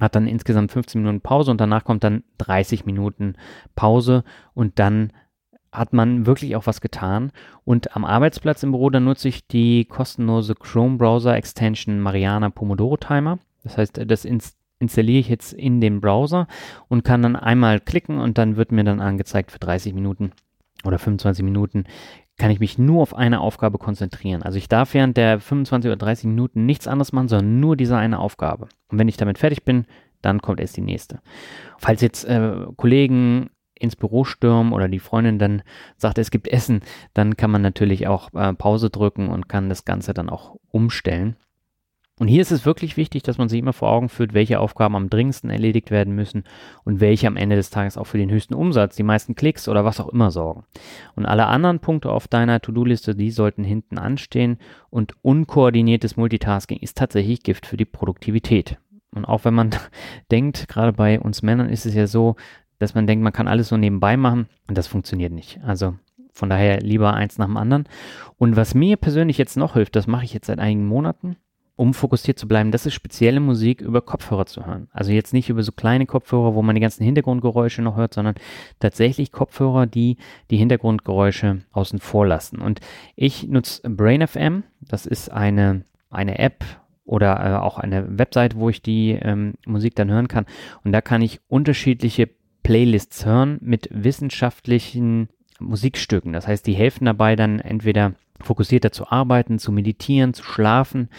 [0.03, 3.35] hat dann insgesamt 15 Minuten Pause und danach kommt dann 30 Minuten
[3.75, 5.11] Pause und dann
[5.71, 7.31] hat man wirklich auch was getan.
[7.65, 12.97] Und am Arbeitsplatz im Büro, dann nutze ich die kostenlose Chrome Browser Extension Mariana Pomodoro
[12.97, 13.39] Timer.
[13.63, 16.47] Das heißt, das ins installiere ich jetzt in den Browser
[16.89, 20.33] und kann dann einmal klicken und dann wird mir dann angezeigt für 30 Minuten
[20.83, 21.85] oder 25 Minuten
[22.37, 24.41] kann ich mich nur auf eine Aufgabe konzentrieren.
[24.41, 27.97] Also ich darf während der 25 oder 30 Minuten nichts anderes machen, sondern nur diese
[27.97, 28.67] eine Aufgabe.
[28.89, 29.85] Und wenn ich damit fertig bin,
[30.21, 31.21] dann kommt erst die nächste.
[31.77, 35.61] Falls jetzt äh, Kollegen ins Büro stürmen oder die Freundin dann
[35.97, 36.81] sagt, es gibt Essen,
[37.13, 41.35] dann kann man natürlich auch äh, Pause drücken und kann das Ganze dann auch umstellen.
[42.19, 44.95] Und hier ist es wirklich wichtig, dass man sich immer vor Augen führt, welche Aufgaben
[44.95, 46.43] am dringendsten erledigt werden müssen
[46.83, 49.83] und welche am Ende des Tages auch für den höchsten Umsatz, die meisten Klicks oder
[49.83, 50.63] was auch immer sorgen.
[51.15, 54.59] Und alle anderen Punkte auf deiner To-Do-Liste, die sollten hinten anstehen
[54.91, 58.77] und unkoordiniertes Multitasking ist tatsächlich Gift für die Produktivität.
[59.15, 59.71] Und auch wenn man
[60.31, 62.35] denkt, gerade bei uns Männern ist es ja so,
[62.77, 65.61] dass man denkt, man kann alles so nebenbei machen und das funktioniert nicht.
[65.65, 65.95] Also
[66.31, 67.87] von daher lieber eins nach dem anderen.
[68.37, 71.37] Und was mir persönlich jetzt noch hilft, das mache ich jetzt seit einigen Monaten,
[71.75, 74.87] um fokussiert zu bleiben, das ist spezielle Musik über Kopfhörer zu hören.
[74.91, 78.35] Also jetzt nicht über so kleine Kopfhörer, wo man die ganzen Hintergrundgeräusche noch hört, sondern
[78.79, 80.17] tatsächlich Kopfhörer, die
[80.51, 82.59] die Hintergrundgeräusche außen vor lassen.
[82.59, 82.79] Und
[83.15, 84.63] ich nutze Brain FM.
[84.81, 86.63] Das ist eine, eine App
[87.05, 90.45] oder äh, auch eine Website, wo ich die ähm, Musik dann hören kann.
[90.83, 92.29] Und da kann ich unterschiedliche
[92.61, 96.33] Playlists hören mit wissenschaftlichen Musikstücken.
[96.33, 101.09] Das heißt, die helfen dabei dann entweder fokussierter zu arbeiten, zu meditieren, zu schlafen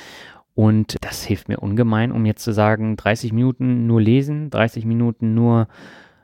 [0.55, 5.35] und das hilft mir ungemein, um jetzt zu sagen, 30 Minuten nur lesen, 30 Minuten
[5.35, 5.69] nur,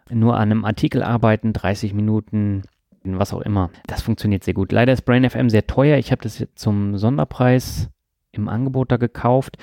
[0.09, 2.63] nur an einem Artikel arbeiten, 30 Minuten
[3.03, 3.71] was auch immer.
[3.87, 4.73] Das funktioniert sehr gut.
[4.73, 5.97] Leider ist Brain FM sehr teuer.
[5.99, 7.89] Ich habe das jetzt zum Sonderpreis
[8.33, 9.57] im Angebot da gekauft.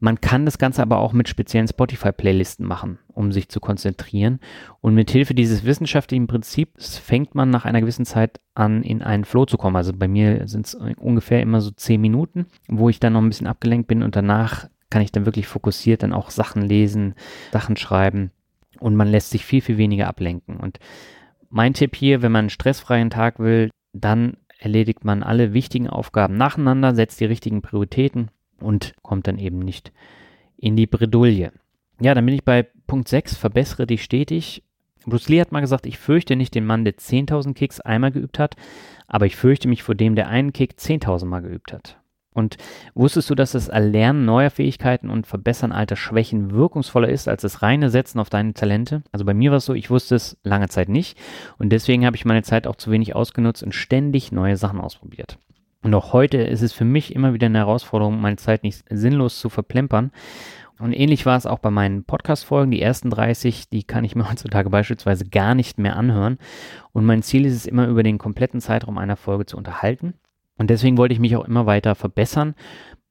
[0.00, 4.40] Man kann das Ganze aber auch mit speziellen Spotify-Playlisten machen, um sich zu konzentrieren.
[4.80, 9.24] Und mit Hilfe dieses wissenschaftlichen Prinzips fängt man nach einer gewissen Zeit an, in einen
[9.24, 9.76] Flow zu kommen.
[9.76, 13.28] Also bei mir sind es ungefähr immer so zehn Minuten, wo ich dann noch ein
[13.28, 17.14] bisschen abgelenkt bin und danach kann ich dann wirklich fokussiert dann auch Sachen lesen,
[17.52, 18.30] Sachen schreiben
[18.78, 20.56] und man lässt sich viel, viel weniger ablenken.
[20.56, 20.78] Und
[21.50, 26.36] mein Tipp hier, wenn man einen stressfreien Tag will, dann erledigt man alle wichtigen Aufgaben
[26.36, 29.92] nacheinander, setzt die richtigen Prioritäten und kommt dann eben nicht
[30.56, 31.52] in die Bredouille.
[32.00, 34.62] Ja, dann bin ich bei Punkt 6, verbessere dich stetig.
[35.06, 38.38] Bruce Lee hat mal gesagt, ich fürchte nicht den Mann, der 10.000 Kicks einmal geübt
[38.38, 38.56] hat,
[39.06, 42.00] aber ich fürchte mich vor dem, der einen Kick 10.000 Mal geübt hat.
[42.34, 42.56] Und
[42.94, 47.62] wusstest du, dass das Erlernen neuer Fähigkeiten und Verbessern alter Schwächen wirkungsvoller ist als das
[47.62, 49.02] reine Setzen auf deine Talente?
[49.12, 51.16] Also bei mir war es so, ich wusste es lange Zeit nicht
[51.58, 55.38] und deswegen habe ich meine Zeit auch zu wenig ausgenutzt und ständig neue Sachen ausprobiert.
[55.82, 59.38] Und auch heute ist es für mich immer wieder eine Herausforderung, meine Zeit nicht sinnlos
[59.38, 60.10] zu verplempern.
[60.80, 62.72] Und ähnlich war es auch bei meinen Podcast-Folgen.
[62.72, 66.38] Die ersten 30, die kann ich mir heutzutage beispielsweise gar nicht mehr anhören.
[66.92, 70.14] Und mein Ziel ist es immer, über den kompletten Zeitraum einer Folge zu unterhalten
[70.58, 72.54] und deswegen wollte ich mich auch immer weiter verbessern.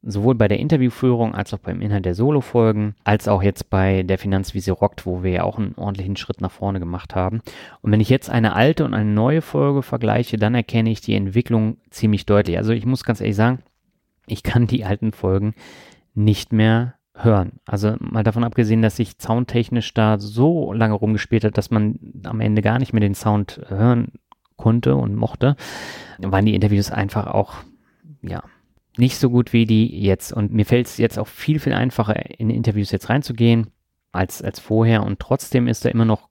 [0.03, 4.17] sowohl bei der Interviewführung als auch beim Inhalt der Solo-Folgen, als auch jetzt bei der
[4.17, 7.41] Finanzwiese rockt, wo wir ja auch einen ordentlichen Schritt nach vorne gemacht haben.
[7.81, 11.15] Und wenn ich jetzt eine alte und eine neue Folge vergleiche, dann erkenne ich die
[11.15, 12.57] Entwicklung ziemlich deutlich.
[12.57, 13.59] Also ich muss ganz ehrlich sagen,
[14.27, 15.53] ich kann die alten Folgen
[16.13, 17.59] nicht mehr hören.
[17.65, 22.41] Also mal davon abgesehen, dass ich soundtechnisch da so lange rumgespielt hat, dass man am
[22.41, 24.13] Ende gar nicht mehr den Sound hören
[24.63, 25.57] konnte und mochte,
[26.19, 27.55] waren die Interviews einfach auch,
[28.21, 28.43] ja,
[28.97, 30.31] nicht so gut wie die jetzt.
[30.31, 33.67] Und mir fällt es jetzt auch viel, viel einfacher, in Interviews jetzt reinzugehen,
[34.13, 35.03] als, als vorher.
[35.03, 36.29] Und trotzdem ist da immer noch,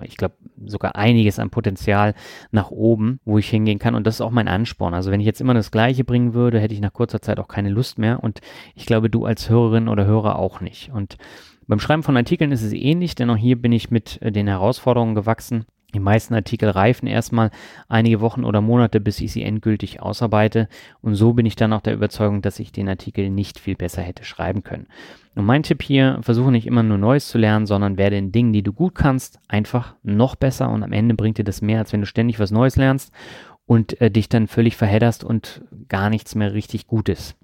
[0.00, 2.14] ich glaube, sogar einiges an Potenzial
[2.50, 3.94] nach oben, wo ich hingehen kann.
[3.94, 4.94] Und das ist auch mein Ansporn.
[4.94, 7.48] Also wenn ich jetzt immer das Gleiche bringen würde, hätte ich nach kurzer Zeit auch
[7.48, 8.24] keine Lust mehr.
[8.24, 8.40] Und
[8.74, 10.92] ich glaube, du als Hörerin oder Hörer auch nicht.
[10.94, 11.18] Und
[11.66, 15.14] beim Schreiben von Artikeln ist es ähnlich, denn auch hier bin ich mit den Herausforderungen
[15.14, 15.66] gewachsen.
[15.94, 17.50] Die meisten Artikel reifen erstmal
[17.88, 20.68] einige Wochen oder Monate, bis ich sie endgültig ausarbeite.
[21.00, 24.02] Und so bin ich dann auch der Überzeugung, dass ich den Artikel nicht viel besser
[24.02, 24.88] hätte schreiben können.
[25.36, 28.52] Und mein Tipp hier, versuche nicht immer nur Neues zu lernen, sondern werde in Dingen,
[28.52, 30.70] die du gut kannst, einfach noch besser.
[30.70, 33.12] Und am Ende bringt dir das mehr, als wenn du ständig was Neues lernst
[33.66, 37.36] und äh, dich dann völlig verhedderst und gar nichts mehr richtig gut ist.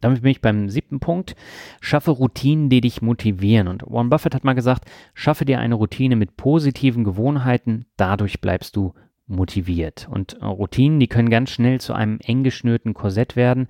[0.00, 1.36] Damit bin ich beim siebten Punkt.
[1.80, 3.68] Schaffe Routinen, die dich motivieren.
[3.68, 8.76] Und Warren Buffett hat mal gesagt, schaffe dir eine Routine mit positiven Gewohnheiten, dadurch bleibst
[8.76, 8.94] du
[9.26, 10.08] motiviert.
[10.10, 13.68] Und äh, Routinen, die können ganz schnell zu einem eng geschnürten Korsett werden,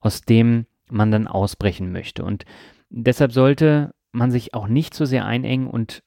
[0.00, 2.24] aus dem man dann ausbrechen möchte.
[2.24, 2.44] Und
[2.90, 6.02] deshalb sollte man sich auch nicht so sehr einengen und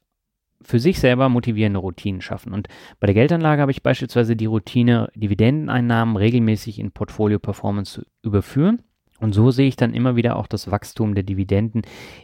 [0.64, 2.54] für sich selber motivierende Routinen schaffen.
[2.54, 2.68] Und
[3.00, 8.82] bei der Geldanlage habe ich beispielsweise die Routine, Dividendeneinnahmen regelmäßig in Portfolio Performance zu überführen.
[9.22, 11.84] Und so sehe ich dann immer wieder auch das Wachstum der Dividenden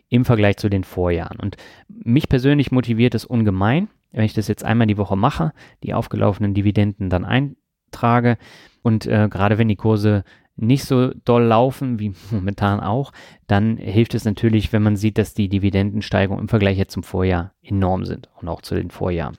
[0.10, 1.39] im Vergleich zu den Vorjahren.
[1.39, 1.55] Und
[1.88, 6.55] mich persönlich motiviert es ungemein, wenn ich das jetzt einmal die Woche mache, die aufgelaufenen
[6.55, 8.38] Dividenden dann eintrage.
[8.81, 10.23] Und äh, gerade wenn die Kurse
[10.55, 13.12] nicht so doll laufen, wie momentan auch,
[13.45, 17.53] dann hilft es natürlich, wenn man sieht, dass die Dividendensteigerungen im Vergleich jetzt zum Vorjahr
[17.62, 19.38] enorm sind und auch zu den Vorjahren.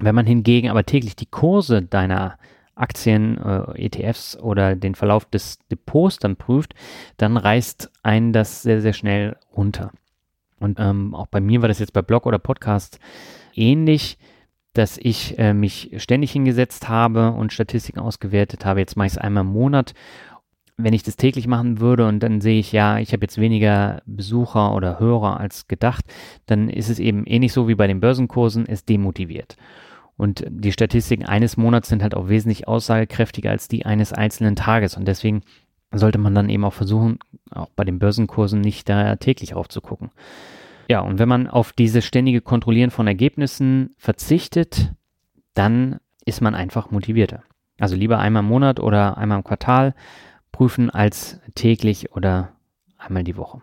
[0.00, 2.38] Wenn man hingegen aber täglich die Kurse deiner
[2.82, 6.74] Aktien, äh, ETFs oder den Verlauf des Depots dann prüft,
[7.16, 9.92] dann reißt einen das sehr, sehr schnell runter.
[10.58, 12.98] Und ähm, auch bei mir war das jetzt bei Blog oder Podcast
[13.54, 14.18] ähnlich,
[14.72, 18.80] dass ich äh, mich ständig hingesetzt habe und Statistiken ausgewertet habe.
[18.80, 19.94] Jetzt mache ich es einmal im Monat.
[20.78, 24.02] Wenn ich das täglich machen würde und dann sehe ich, ja, ich habe jetzt weniger
[24.06, 26.04] Besucher oder Hörer als gedacht,
[26.46, 29.56] dann ist es eben ähnlich so wie bei den Börsenkursen, es demotiviert.
[30.22, 34.96] Und die Statistiken eines Monats sind halt auch wesentlich aussagekräftiger als die eines einzelnen Tages.
[34.96, 35.42] Und deswegen
[35.90, 37.18] sollte man dann eben auch versuchen,
[37.50, 40.12] auch bei den Börsenkursen nicht da täglich raufzugucken.
[40.88, 44.92] Ja, und wenn man auf diese ständige Kontrollieren von Ergebnissen verzichtet,
[45.54, 47.42] dann ist man einfach motivierter.
[47.80, 49.92] Also lieber einmal im Monat oder einmal im Quartal
[50.52, 52.52] prüfen als täglich oder
[52.96, 53.60] einmal die Woche.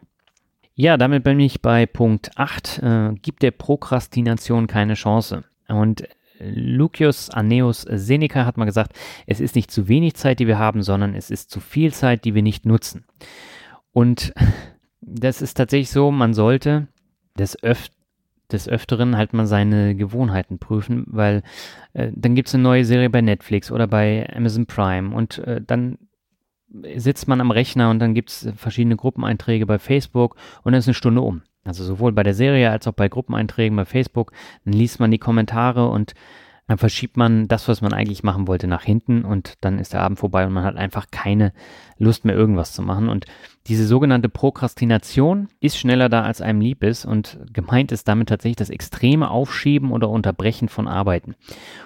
[0.76, 2.80] Ja, damit bin ich bei Punkt 8.
[2.84, 5.46] Äh, gibt der Prokrastination keine Chance.
[5.70, 6.04] Und
[6.40, 8.94] Lucius Anneus Seneca hat mal gesagt,
[9.26, 12.26] es ist nicht zu wenig Zeit, die wir haben, sondern es ist zu viel Zeit,
[12.26, 13.06] die wir nicht nutzen.
[13.92, 14.34] Und
[15.02, 16.88] das ist tatsächlich so, man sollte
[17.38, 17.90] des, Öf
[18.52, 21.44] des Öfteren halt mal seine Gewohnheiten prüfen, weil
[21.94, 25.62] äh, dann gibt es eine neue Serie bei Netflix oder bei Amazon Prime und äh,
[25.66, 25.98] dann
[26.96, 30.88] sitzt man am Rechner und dann gibt es verschiedene Gruppeneinträge bei Facebook und dann ist
[30.88, 31.42] eine Stunde um.
[31.70, 34.34] Also sowohl bei der Serie als auch bei Gruppeneinträgen bei Facebook.
[34.66, 36.14] Dann liest man die Kommentare und
[36.70, 40.02] dann verschiebt man das, was man eigentlich machen wollte, nach hinten und dann ist der
[40.02, 41.52] Abend vorbei und man hat einfach keine
[41.98, 43.10] Lust mehr, irgendwas zu machen.
[43.10, 43.26] Und
[43.66, 48.58] diese sogenannte Prokrastination ist schneller da, als einem lieb ist und gemeint ist damit tatsächlich
[48.58, 51.34] das extreme Aufschieben oder Unterbrechen von Arbeiten.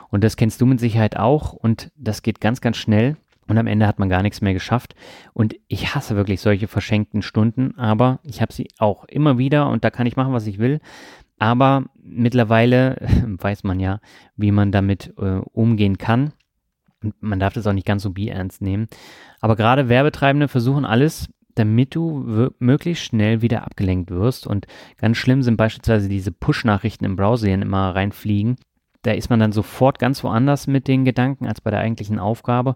[0.10, 3.16] Und das kennst du mit Sicherheit auch und das geht ganz, ganz schnell
[3.48, 4.96] und am Ende hat man gar nichts mehr geschafft.
[5.34, 9.84] Und ich hasse wirklich solche verschenkten Stunden, aber ich habe sie auch immer wieder und
[9.84, 10.80] da kann ich machen, was ich will.
[11.40, 14.00] Aber mittlerweile weiß man ja,
[14.36, 16.34] wie man damit äh, umgehen kann.
[17.04, 18.88] Und man darf das auch nicht ganz so ernst nehmen.
[19.42, 24.48] Aber gerade Werbetreibende versuchen alles, damit du möglichst schnell wieder abgelenkt wirst.
[24.48, 28.56] Und ganz schlimm sind beispielsweise diese Push-Nachrichten im Browser, die immer reinfliegen.
[29.04, 32.76] Da ist man dann sofort ganz woanders mit den Gedanken als bei der eigentlichen Aufgabe.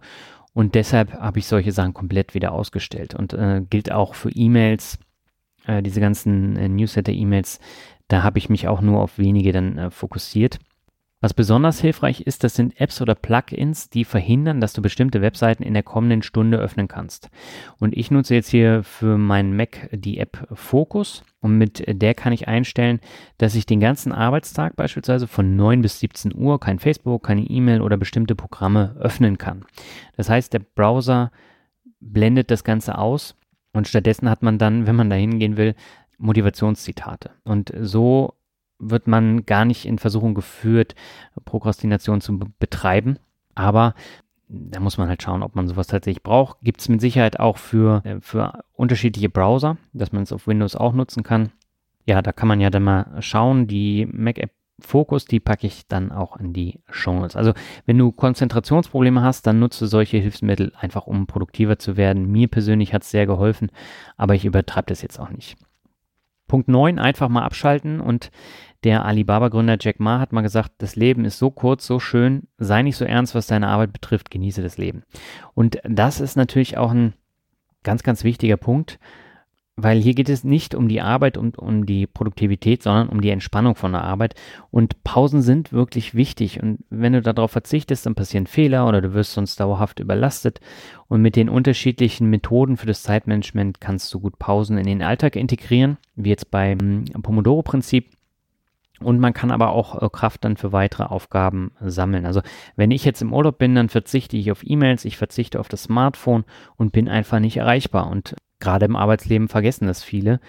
[0.57, 3.13] Und deshalb habe ich solche Sachen komplett wieder ausgestellt.
[3.13, 4.97] Und äh, gilt auch für E-Mails,
[5.67, 7.59] äh, diese ganzen äh, Newsletter-E-Mails.
[8.07, 10.57] Da habe ich mich auch nur auf wenige dann äh, fokussiert.
[11.19, 15.63] Was besonders hilfreich ist, das sind Apps oder Plugins, die verhindern, dass du bestimmte Webseiten
[15.63, 17.29] in der kommenden Stunde öffnen kannst.
[17.79, 22.33] Und ich nutze jetzt hier für meinen Mac die App Focus und mit der kann
[22.33, 22.99] ich einstellen,
[23.39, 27.81] dass ich den ganzen Arbeitstag beispielsweise von 9 bis 17 Uhr kein Facebook, keine E-Mail
[27.81, 29.65] oder bestimmte Programme öffnen kann.
[30.17, 31.31] Das heißt, der Browser
[31.99, 33.35] blendet das Ganze aus
[33.73, 35.75] Und stattdessen hat man dann, wenn man da hingehen will,
[36.17, 37.29] Motivationszitate.
[37.43, 38.33] Und so
[38.79, 40.95] wird man gar nicht in Versuchung geführt,
[41.45, 43.17] Prokrastination zu betreiben.
[43.55, 43.95] Aber
[44.49, 46.57] da muss man halt schauen, ob man sowas tatsächlich braucht.
[46.61, 50.75] Gibt es mit Sicherheit auch für, äh, für unterschiedliche Browser, dass man es auf Windows
[50.75, 51.51] auch nutzen kann.
[52.05, 53.67] Ja, da kann man ja dann mal schauen.
[53.67, 57.35] Die Mac-App Focus, die packe ich dann auch in die Show Notes.
[57.35, 57.53] Also,
[57.87, 62.31] wenn du Konzentrationsprobleme hast, dann nutze solche Hilfsmittel einfach, um produktiver zu werden.
[62.31, 63.71] Mir persönlich hat es sehr geholfen,
[64.17, 65.57] aber ich übertreibe das jetzt auch nicht.
[66.47, 68.29] Punkt 9, einfach mal abschalten und
[68.83, 72.83] der Alibaba-Gründer Jack Ma hat mal gesagt, das Leben ist so kurz, so schön, sei
[72.83, 75.03] nicht so ernst, was deine Arbeit betrifft, genieße das Leben.
[75.53, 77.13] Und das ist natürlich auch ein
[77.83, 78.99] ganz, ganz wichtiger Punkt,
[79.79, 83.29] weil hier geht es nicht um die Arbeit und um die Produktivität, sondern um die
[83.29, 84.33] Entspannung von der Arbeit.
[84.71, 86.61] Und Pausen sind wirklich wichtig.
[86.63, 90.61] Und wenn du darauf verzichtest, dann passieren Fehler oder du wirst sonst dauerhaft überlastet.
[91.07, 95.35] Und mit den unterschiedlichen Methoden für das Zeitmanagement kannst du gut Pausen in den Alltag
[95.35, 98.16] integrieren, wie jetzt beim Pomodoro-Prinzip.
[99.01, 102.25] Und man kann aber auch äh, Kraft dann für weitere Aufgaben sammeln.
[102.25, 102.41] Also
[102.75, 105.83] wenn ich jetzt im Urlaub bin, dann verzichte ich auf E-Mails, ich verzichte auf das
[105.83, 108.09] Smartphone und bin einfach nicht erreichbar.
[108.09, 110.39] Und gerade im Arbeitsleben vergessen das viele,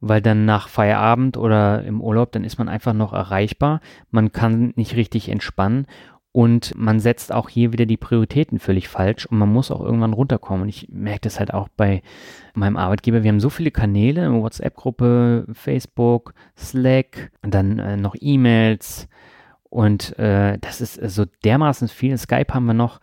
[0.00, 3.80] weil dann nach Feierabend oder im Urlaub, dann ist man einfach noch erreichbar.
[4.10, 5.86] Man kann nicht richtig entspannen
[6.36, 10.12] und man setzt auch hier wieder die Prioritäten völlig falsch und man muss auch irgendwann
[10.12, 10.64] runterkommen.
[10.64, 12.02] Und ich merke das halt auch bei
[12.52, 13.22] meinem Arbeitgeber.
[13.22, 19.08] Wir haben so viele Kanäle, WhatsApp-Gruppe, Facebook, Slack, dann äh, noch E-Mails.
[19.70, 22.18] Und äh, das ist so dermaßen viel.
[22.18, 23.00] Skype haben wir noch.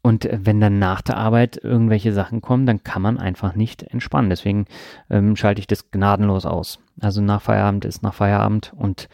[0.00, 3.82] Und äh, wenn dann nach der Arbeit irgendwelche Sachen kommen, dann kann man einfach nicht
[3.82, 4.30] entspannen.
[4.30, 4.66] Deswegen
[5.10, 6.78] ähm, schalte ich das gnadenlos aus.
[7.00, 9.08] Also nach Feierabend ist nach Feierabend und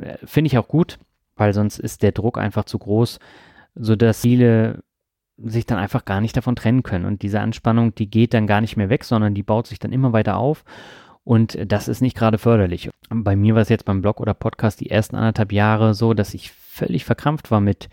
[0.00, 1.00] äh, finde ich auch gut
[1.38, 3.18] weil sonst ist der Druck einfach zu groß,
[3.74, 4.82] sodass viele
[5.38, 7.04] sich dann einfach gar nicht davon trennen können.
[7.04, 9.92] Und diese Anspannung, die geht dann gar nicht mehr weg, sondern die baut sich dann
[9.92, 10.64] immer weiter auf.
[11.22, 12.90] Und das ist nicht gerade förderlich.
[13.10, 16.34] Bei mir war es jetzt beim Blog oder Podcast die ersten anderthalb Jahre so, dass
[16.34, 17.88] ich völlig verkrampft war mit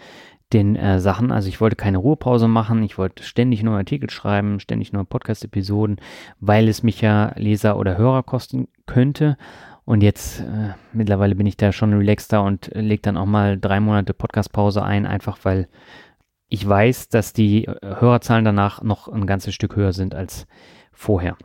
[0.54, 1.32] den äh, Sachen.
[1.32, 5.98] Also ich wollte keine Ruhepause machen, ich wollte ständig neue Artikel schreiben, ständig neue Podcast-Episoden,
[6.40, 9.38] weil es mich ja Leser oder Hörer kosten könnte.
[9.86, 13.80] Und jetzt äh, mittlerweile bin ich da schon relaxter und lege dann auch mal drei
[13.80, 15.68] Monate Podcast-Pause ein, einfach weil
[16.48, 20.48] ich weiß, dass die äh, Hörerzahlen danach noch ein ganzes Stück höher sind als
[20.92, 21.38] vorher.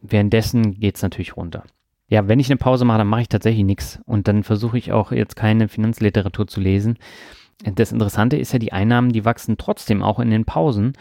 [0.00, 1.64] Währenddessen geht es natürlich runter.
[2.08, 4.00] Ja, wenn ich eine Pause mache, dann mache ich tatsächlich nichts.
[4.04, 6.98] Und dann versuche ich auch jetzt keine Finanzliteratur zu lesen.
[7.64, 10.92] Das Interessante ist ja, die Einnahmen, die wachsen trotzdem auch in den Pausen.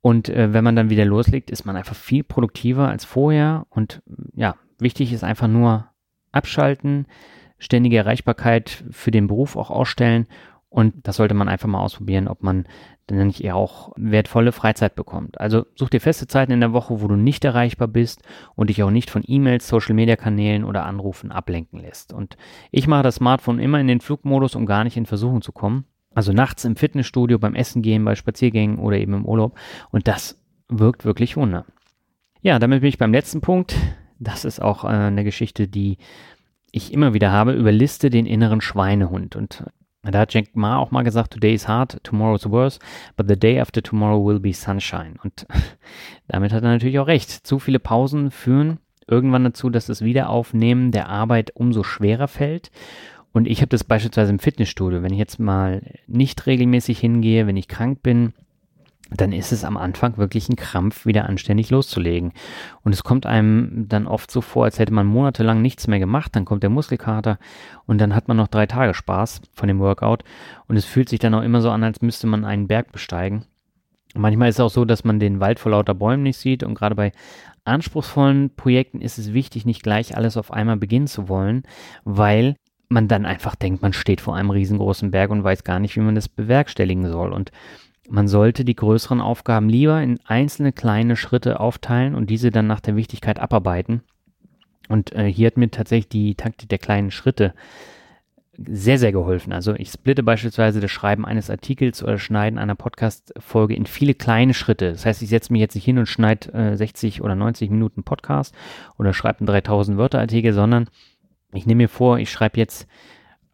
[0.00, 3.66] Und äh, wenn man dann wieder loslegt, ist man einfach viel produktiver als vorher.
[3.70, 4.02] Und
[4.34, 5.88] ja, wichtig ist einfach nur
[6.34, 7.06] abschalten,
[7.58, 10.26] ständige Erreichbarkeit für den Beruf auch ausstellen
[10.74, 12.66] und das sollte man einfach mal ausprobieren, ob man
[13.06, 15.40] dann nicht eher auch wertvolle Freizeit bekommt.
[15.40, 18.22] Also such dir feste Zeiten in der Woche, wo du nicht erreichbar bist
[18.56, 22.12] und dich auch nicht von E-Mails, Social-Media-Kanälen oder Anrufen ablenken lässt.
[22.12, 22.36] Und
[22.72, 25.84] ich mache das Smartphone immer in den Flugmodus, um gar nicht in Versuchung zu kommen.
[26.12, 29.56] Also nachts im Fitnessstudio, beim Essen gehen, bei Spaziergängen oder eben im Urlaub.
[29.92, 31.66] Und das wirkt wirklich Wunder.
[32.42, 33.76] Ja, damit bin ich beim letzten Punkt.
[34.24, 35.98] Das ist auch äh, eine Geschichte, die
[36.72, 37.52] ich immer wieder habe.
[37.52, 39.36] Überliste den inneren Schweinehund.
[39.36, 39.64] Und
[40.02, 42.78] da hat Jack Ma auch mal gesagt, today is hard, tomorrow is worse,
[43.16, 45.14] but the day after tomorrow will be sunshine.
[45.22, 45.46] Und
[46.28, 47.30] damit hat er natürlich auch recht.
[47.30, 52.70] Zu viele Pausen führen irgendwann dazu, dass das Wiederaufnehmen der Arbeit umso schwerer fällt.
[53.32, 55.02] Und ich habe das beispielsweise im Fitnessstudio.
[55.02, 58.32] Wenn ich jetzt mal nicht regelmäßig hingehe, wenn ich krank bin,
[59.10, 62.32] dann ist es am Anfang wirklich ein Krampf, wieder anständig loszulegen.
[62.82, 66.34] Und es kommt einem dann oft so vor, als hätte man monatelang nichts mehr gemacht,
[66.34, 67.38] dann kommt der Muskelkater
[67.86, 70.24] und dann hat man noch drei Tage Spaß von dem Workout
[70.66, 73.44] und es fühlt sich dann auch immer so an, als müsste man einen Berg besteigen.
[74.14, 76.74] Manchmal ist es auch so, dass man den Wald vor lauter Bäumen nicht sieht und
[76.74, 77.12] gerade bei
[77.64, 81.64] anspruchsvollen Projekten ist es wichtig, nicht gleich alles auf einmal beginnen zu wollen,
[82.04, 82.56] weil
[82.88, 86.00] man dann einfach denkt, man steht vor einem riesengroßen Berg und weiß gar nicht, wie
[86.00, 87.32] man das bewerkstelligen soll.
[87.32, 87.50] Und
[88.08, 92.80] man sollte die größeren Aufgaben lieber in einzelne kleine Schritte aufteilen und diese dann nach
[92.80, 94.02] der Wichtigkeit abarbeiten.
[94.88, 97.54] Und äh, hier hat mir tatsächlich die Taktik der kleinen Schritte
[98.56, 99.52] sehr, sehr geholfen.
[99.52, 104.54] Also ich splitte beispielsweise das Schreiben eines Artikels oder Schneiden einer Podcast-Folge in viele kleine
[104.54, 104.92] Schritte.
[104.92, 108.04] Das heißt, ich setze mich jetzt nicht hin und schneide äh, 60 oder 90 Minuten
[108.04, 108.54] Podcast
[108.98, 110.88] oder schreibe einen 3000 Wörter Artikel, sondern
[111.52, 112.86] ich nehme mir vor, ich schreibe jetzt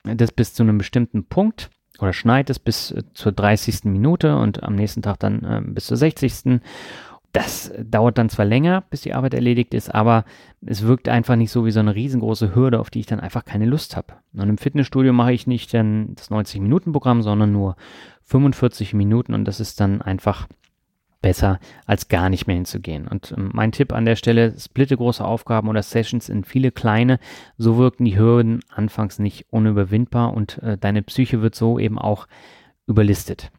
[0.03, 1.71] das bis zu einem bestimmten Punkt
[2.03, 3.85] oder schneit es bis äh, zur 30.
[3.85, 6.61] Minute und am nächsten Tag dann äh, bis zur 60.
[7.33, 10.25] Das dauert dann zwar länger, bis die Arbeit erledigt ist, aber
[10.67, 13.45] es wirkt einfach nicht so wie so eine riesengroße Hürde, auf die ich dann einfach
[13.45, 14.15] keine Lust habe.
[14.33, 17.77] Und im Fitnessstudio mache ich nicht dann das 90-Minuten-Programm, sondern nur
[18.25, 20.49] 45 Minuten und das ist dann einfach
[21.21, 23.07] besser, als gar nicht mehr hinzugehen.
[23.07, 27.19] Und ähm, mein Tipp an der Stelle, splitte große Aufgaben oder Sessions in viele kleine,
[27.59, 32.27] so wirken die Hürden anfangs nicht unüberwindbar und äh, deine Psyche wird so eben auch
[32.87, 33.51] überlistet.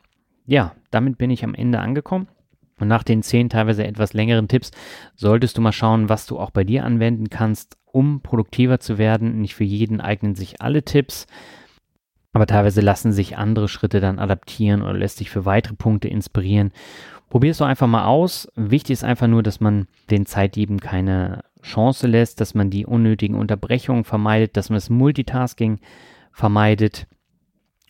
[0.46, 2.28] Ja, damit bin ich am Ende angekommen.
[2.80, 4.72] Und nach den zehn teilweise etwas längeren Tipps
[5.16, 9.40] solltest du mal schauen, was du auch bei dir anwenden kannst, um produktiver zu werden.
[9.40, 11.28] Nicht für jeden eignen sich alle Tipps,
[12.34, 16.72] aber teilweise lassen sich andere Schritte dann adaptieren oder lässt sich für weitere Punkte inspirieren.
[17.32, 18.52] Probier es doch einfach mal aus.
[18.56, 23.38] Wichtig ist einfach nur, dass man den Zeitdieben keine Chance lässt, dass man die unnötigen
[23.38, 25.80] Unterbrechungen vermeidet, dass man das Multitasking
[26.34, 27.08] vermeidet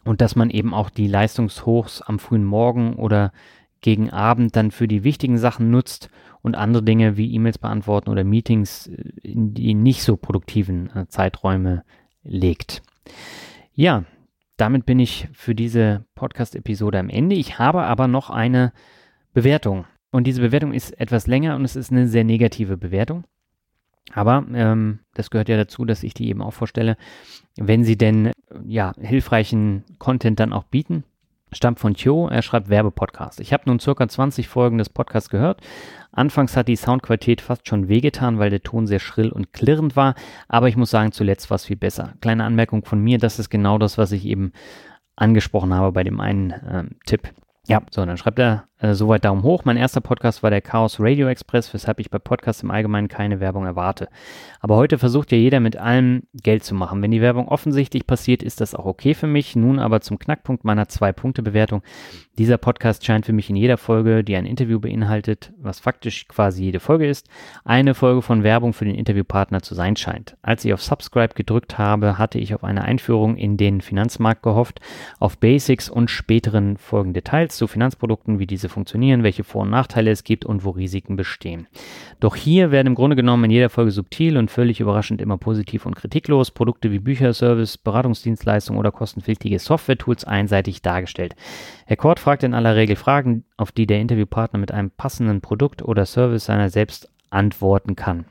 [0.04, 3.32] und dass man eben auch die Leistungshochs am frühen Morgen oder
[3.82, 6.12] gegen Abend dann für die wichtigen Sachen nutzt
[6.44, 8.92] und andere Dinge wie E-Mails beantworten oder Meetings
[9.24, 11.84] in die nicht so produktiven äh, Zeiträume
[12.22, 12.84] legt.
[13.74, 14.04] Ja,
[14.58, 17.36] damit bin ich für diese Podcast-Episode am Ende.
[17.36, 18.72] Ich habe aber noch eine
[19.34, 19.86] Bewertung.
[20.12, 23.24] Und diese Bewertung ist etwas länger und es ist eine sehr negative Bewertung.
[24.14, 26.98] Aber ähm, das gehört ja dazu, dass ich die eben auch vorstelle,
[27.56, 28.32] wenn sie denn
[28.66, 31.04] ja hilfreichen Content dann auch bieten
[31.54, 33.40] stammt von Tjo, er schreibt Werbepodcast.
[33.40, 35.62] Ich habe nun circa 20 Folgen des Podcasts gehört.
[36.12, 40.16] Anfangs hat die Soundqualität fast schon wehgetan, weil der Ton sehr schrill und klirrend war,
[40.48, 42.14] aber ich muss sagen, zuletzt war es viel besser.
[42.22, 44.54] Kleine Anmerkung von mir, das ist genau das, was ich eben
[45.16, 47.30] angesprochen habe bei dem einen ähm, Tipp.
[47.68, 49.64] Ja, so, dann schreibt er äh, soweit Daumen hoch.
[49.64, 53.40] Mein erster Podcast war der Chaos Radio Express, weshalb ich bei Podcasts im Allgemeinen keine
[53.40, 54.10] Werbung erwarte.
[54.60, 57.02] Aber heute versucht ja jeder mit allem Geld zu machen.
[57.02, 59.56] Wenn die Werbung offensichtlich passiert, ist das auch okay für mich.
[59.56, 61.84] Nun aber zum Knackpunkt meiner Zwei-Punkte-Bewertung.
[62.38, 66.64] Dieser Podcast scheint für mich in jeder Folge, die ein Interview beinhaltet, was faktisch quasi
[66.64, 67.28] jede Folge ist,
[67.64, 70.38] eine Folge von Werbung für den Interviewpartner zu sein scheint.
[70.42, 74.80] Als ich auf Subscribe gedrückt habe, hatte ich auf eine Einführung in den Finanzmarkt gehofft,
[75.20, 80.09] auf Basics und späteren Folgen Details zu Finanzprodukten, wie diese funktionieren, welche Vor- und Nachteile
[80.11, 81.67] es gibt und wo Risiken bestehen.
[82.19, 85.86] Doch hier werden im Grunde genommen in jeder Folge subtil und völlig überraschend immer positiv
[85.86, 91.36] und kritiklos Produkte wie Bücher, Service, Beratungsdienstleistungen oder kostenpflichtige Software-Tools einseitig dargestellt.
[91.86, 95.84] Herr Kort fragt in aller Regel Fragen, auf die der Interviewpartner mit einem passenden Produkt
[95.84, 98.26] oder Service seiner selbst antworten kann.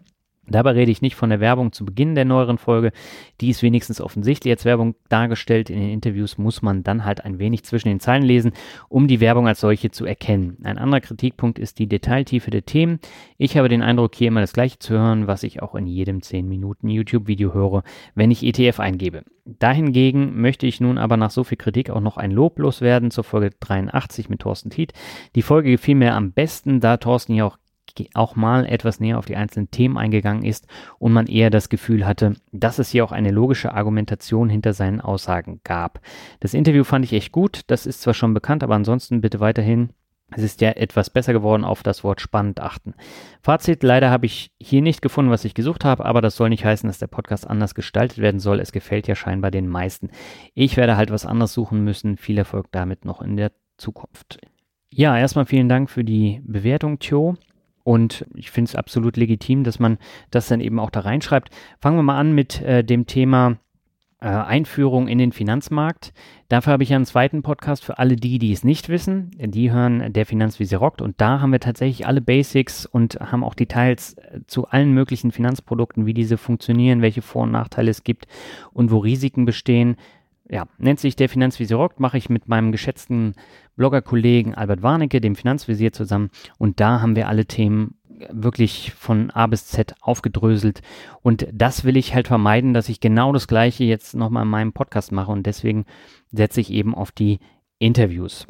[0.46, 2.92] Dabei rede ich nicht von der Werbung zu Beginn der neueren Folge.
[3.40, 5.70] Die ist wenigstens offensichtlich als Werbung dargestellt.
[5.70, 8.52] In den Interviews muss man dann halt ein wenig zwischen den Zeilen lesen,
[8.88, 10.56] um die Werbung als solche zu erkennen.
[10.64, 12.98] Ein anderer Kritikpunkt ist die Detailtiefe der Themen.
[13.38, 16.20] Ich habe den Eindruck, hier immer das Gleiche zu hören, was ich auch in jedem
[16.20, 17.84] 10 Minuten YouTube-Video höre,
[18.14, 19.22] wenn ich ETF eingebe.
[19.44, 23.24] Dahingegen möchte ich nun aber nach so viel Kritik auch noch ein Lob loswerden zur
[23.24, 24.92] Folge 83 mit Thorsten Tiet.
[25.34, 27.58] Die Folge gefiel mir am besten, da Thorsten ja auch
[28.14, 30.66] auch mal etwas näher auf die einzelnen Themen eingegangen ist
[30.98, 35.00] und man eher das Gefühl hatte, dass es hier auch eine logische Argumentation hinter seinen
[35.00, 36.00] Aussagen gab.
[36.40, 39.90] Das Interview fand ich echt gut, das ist zwar schon bekannt, aber ansonsten bitte weiterhin
[40.32, 42.94] es ist ja etwas besser geworden, auf das Wort spannend achten.
[43.42, 46.64] Fazit, leider habe ich hier nicht gefunden, was ich gesucht habe, aber das soll nicht
[46.64, 48.60] heißen, dass der Podcast anders gestaltet werden soll.
[48.60, 50.10] Es gefällt ja scheinbar den meisten.
[50.54, 52.16] Ich werde halt was anderes suchen müssen.
[52.16, 54.38] Viel Erfolg damit noch in der Zukunft.
[54.92, 57.36] Ja, erstmal vielen Dank für die Bewertung, Tjo.
[57.90, 59.98] Und ich finde es absolut legitim, dass man
[60.30, 61.50] das dann eben auch da reinschreibt.
[61.80, 63.56] Fangen wir mal an mit äh, dem Thema
[64.20, 66.12] äh, Einführung in den Finanzmarkt.
[66.48, 69.32] Dafür habe ich einen zweiten Podcast für alle die, die es nicht wissen.
[69.36, 71.02] Die hören der Finanz wie sie rockt.
[71.02, 75.32] Und da haben wir tatsächlich alle Basics und haben auch Details äh, zu allen möglichen
[75.32, 78.28] Finanzprodukten, wie diese funktionieren, welche Vor- und Nachteile es gibt
[78.72, 79.96] und wo Risiken bestehen
[80.50, 83.34] ja, nennt sich der Finanzvisier rockt, mache ich mit meinem geschätzten
[83.76, 86.30] Bloggerkollegen Albert Warnecke, dem Finanzvisier, zusammen.
[86.58, 87.94] Und da haben wir alle Themen
[88.30, 90.82] wirklich von A bis Z aufgedröselt.
[91.22, 94.72] Und das will ich halt vermeiden, dass ich genau das Gleiche jetzt nochmal in meinem
[94.72, 95.30] Podcast mache.
[95.30, 95.86] Und deswegen
[96.32, 97.38] setze ich eben auf die
[97.78, 98.46] Interviews.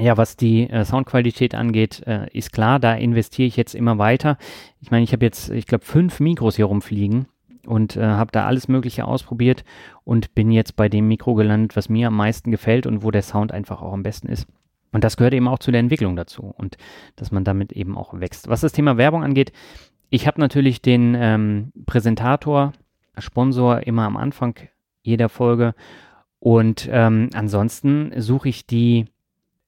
[0.00, 4.38] Ja, was die äh, Soundqualität angeht, äh, ist klar, da investiere ich jetzt immer weiter.
[4.80, 7.26] Ich meine, ich habe jetzt, ich glaube, fünf Mikros hier rumfliegen
[7.66, 9.64] und äh, habe da alles Mögliche ausprobiert
[10.04, 13.22] und bin jetzt bei dem Mikro gelandet, was mir am meisten gefällt und wo der
[13.22, 14.46] Sound einfach auch am besten ist.
[14.92, 16.76] Und das gehört eben auch zu der Entwicklung dazu und
[17.16, 18.48] dass man damit eben auch wächst.
[18.48, 19.52] Was das Thema Werbung angeht,
[20.08, 22.72] ich habe natürlich den ähm, Präsentator,
[23.18, 24.54] Sponsor immer am Anfang
[25.02, 25.74] jeder Folge
[26.38, 29.06] und ähm, ansonsten suche ich die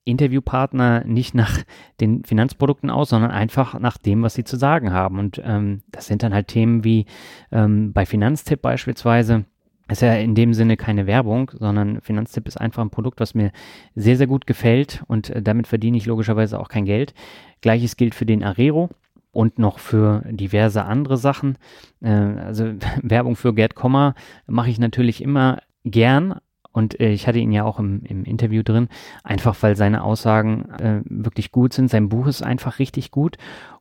[0.07, 1.59] Interviewpartner nicht nach
[1.99, 5.19] den Finanzprodukten aus, sondern einfach nach dem, was sie zu sagen haben.
[5.19, 7.05] Und ähm, das sind dann halt Themen wie
[7.51, 9.45] ähm, bei Finanztipp beispielsweise.
[9.89, 13.51] Ist ja in dem Sinne keine Werbung, sondern Finanztipp ist einfach ein Produkt, was mir
[13.95, 17.13] sehr, sehr gut gefällt und äh, damit verdiene ich logischerweise auch kein Geld.
[17.61, 18.89] Gleiches gilt für den Arero
[19.31, 21.57] und noch für diverse andere Sachen.
[22.01, 24.13] Äh, also Werbung für Gerd Komma
[24.45, 26.39] mache ich natürlich immer gern,
[26.77, 28.87] Und äh, ich hatte ihn ja auch im, im Interview drin,
[29.23, 31.89] einfach weil seine Aussagen äh, wirklich gut sind.
[31.89, 33.37] Sein Buch ist einfach richtig gut.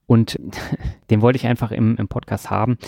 [0.07, 0.41] Und
[1.11, 2.79] den wollte ich einfach im, im Podcast haben.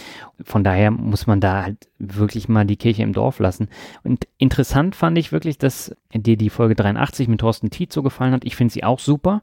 [0.43, 3.69] Von daher muss man da halt wirklich mal die Kirche im Dorf lassen.
[4.03, 8.33] Und interessant fand ich wirklich, dass dir die Folge 83 mit Thorsten Tietz so gefallen
[8.33, 8.47] hat.
[8.47, 9.43] Ich finde sie auch super.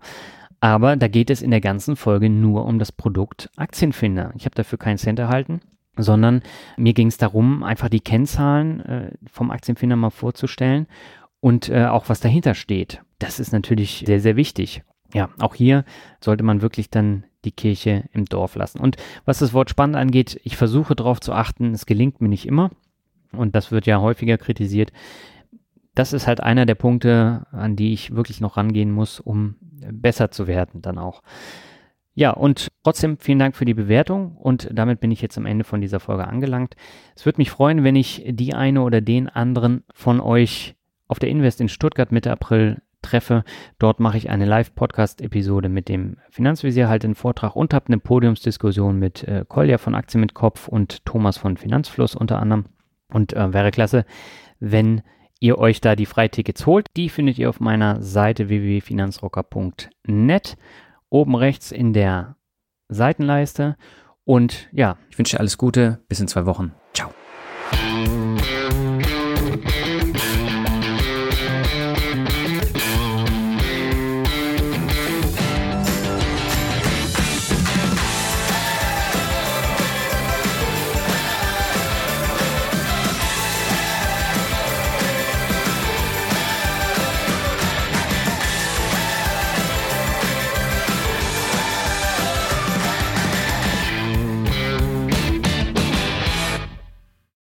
[0.61, 4.34] Aber da geht es in der ganzen Folge nur um das Produkt Aktienfinder.
[4.36, 5.61] Ich habe dafür keinen Cent erhalten,
[5.97, 6.41] sondern
[6.77, 10.87] mir ging es darum, einfach die Kennzahlen äh, vom Aktienfinder mal vorzustellen
[11.39, 13.01] und äh, auch was dahinter steht.
[13.19, 14.83] Das ist natürlich sehr, sehr wichtig.
[15.13, 15.85] Ja, auch hier
[16.19, 18.79] sollte man wirklich dann die Kirche im Dorf lassen.
[18.79, 22.47] Und was das Wort spannend angeht, ich versuche darauf zu achten, es gelingt mir nicht
[22.47, 22.71] immer.
[23.31, 24.91] Und das wird ja häufiger kritisiert.
[25.93, 29.55] Das ist halt einer der Punkte, an die ich wirklich noch rangehen muss, um
[29.91, 31.21] besser zu werden dann auch.
[32.18, 35.66] Ja, und trotzdem vielen Dank für die Bewertung und damit bin ich jetzt am Ende
[35.66, 36.76] von dieser Folge angelangt.
[37.13, 40.76] Es würde mich freuen, wenn ich die eine oder den anderen von euch
[41.09, 43.43] auf der Invest in Stuttgart Mitte April treffe.
[43.80, 48.97] Dort mache ich eine Live-Podcast-Episode mit dem Finanzvisier, halt einen Vortrag und habe eine Podiumsdiskussion
[48.97, 52.66] mit äh, Kolja von Aktien mit Kopf und Thomas von Finanzfluss unter anderem.
[53.09, 54.05] Und äh, wäre klasse,
[54.59, 55.01] wenn
[55.39, 56.88] ihr euch da die Freitickets holt.
[56.95, 60.57] Die findet ihr auf meiner Seite www.finanzrocker.net.
[61.09, 62.37] Oben rechts in der
[62.89, 63.75] Seitenleiste.
[64.23, 66.03] Und ja, ich wünsche dir alles Gute.
[66.07, 66.73] Bis in zwei Wochen.
[66.93, 67.11] Ciao.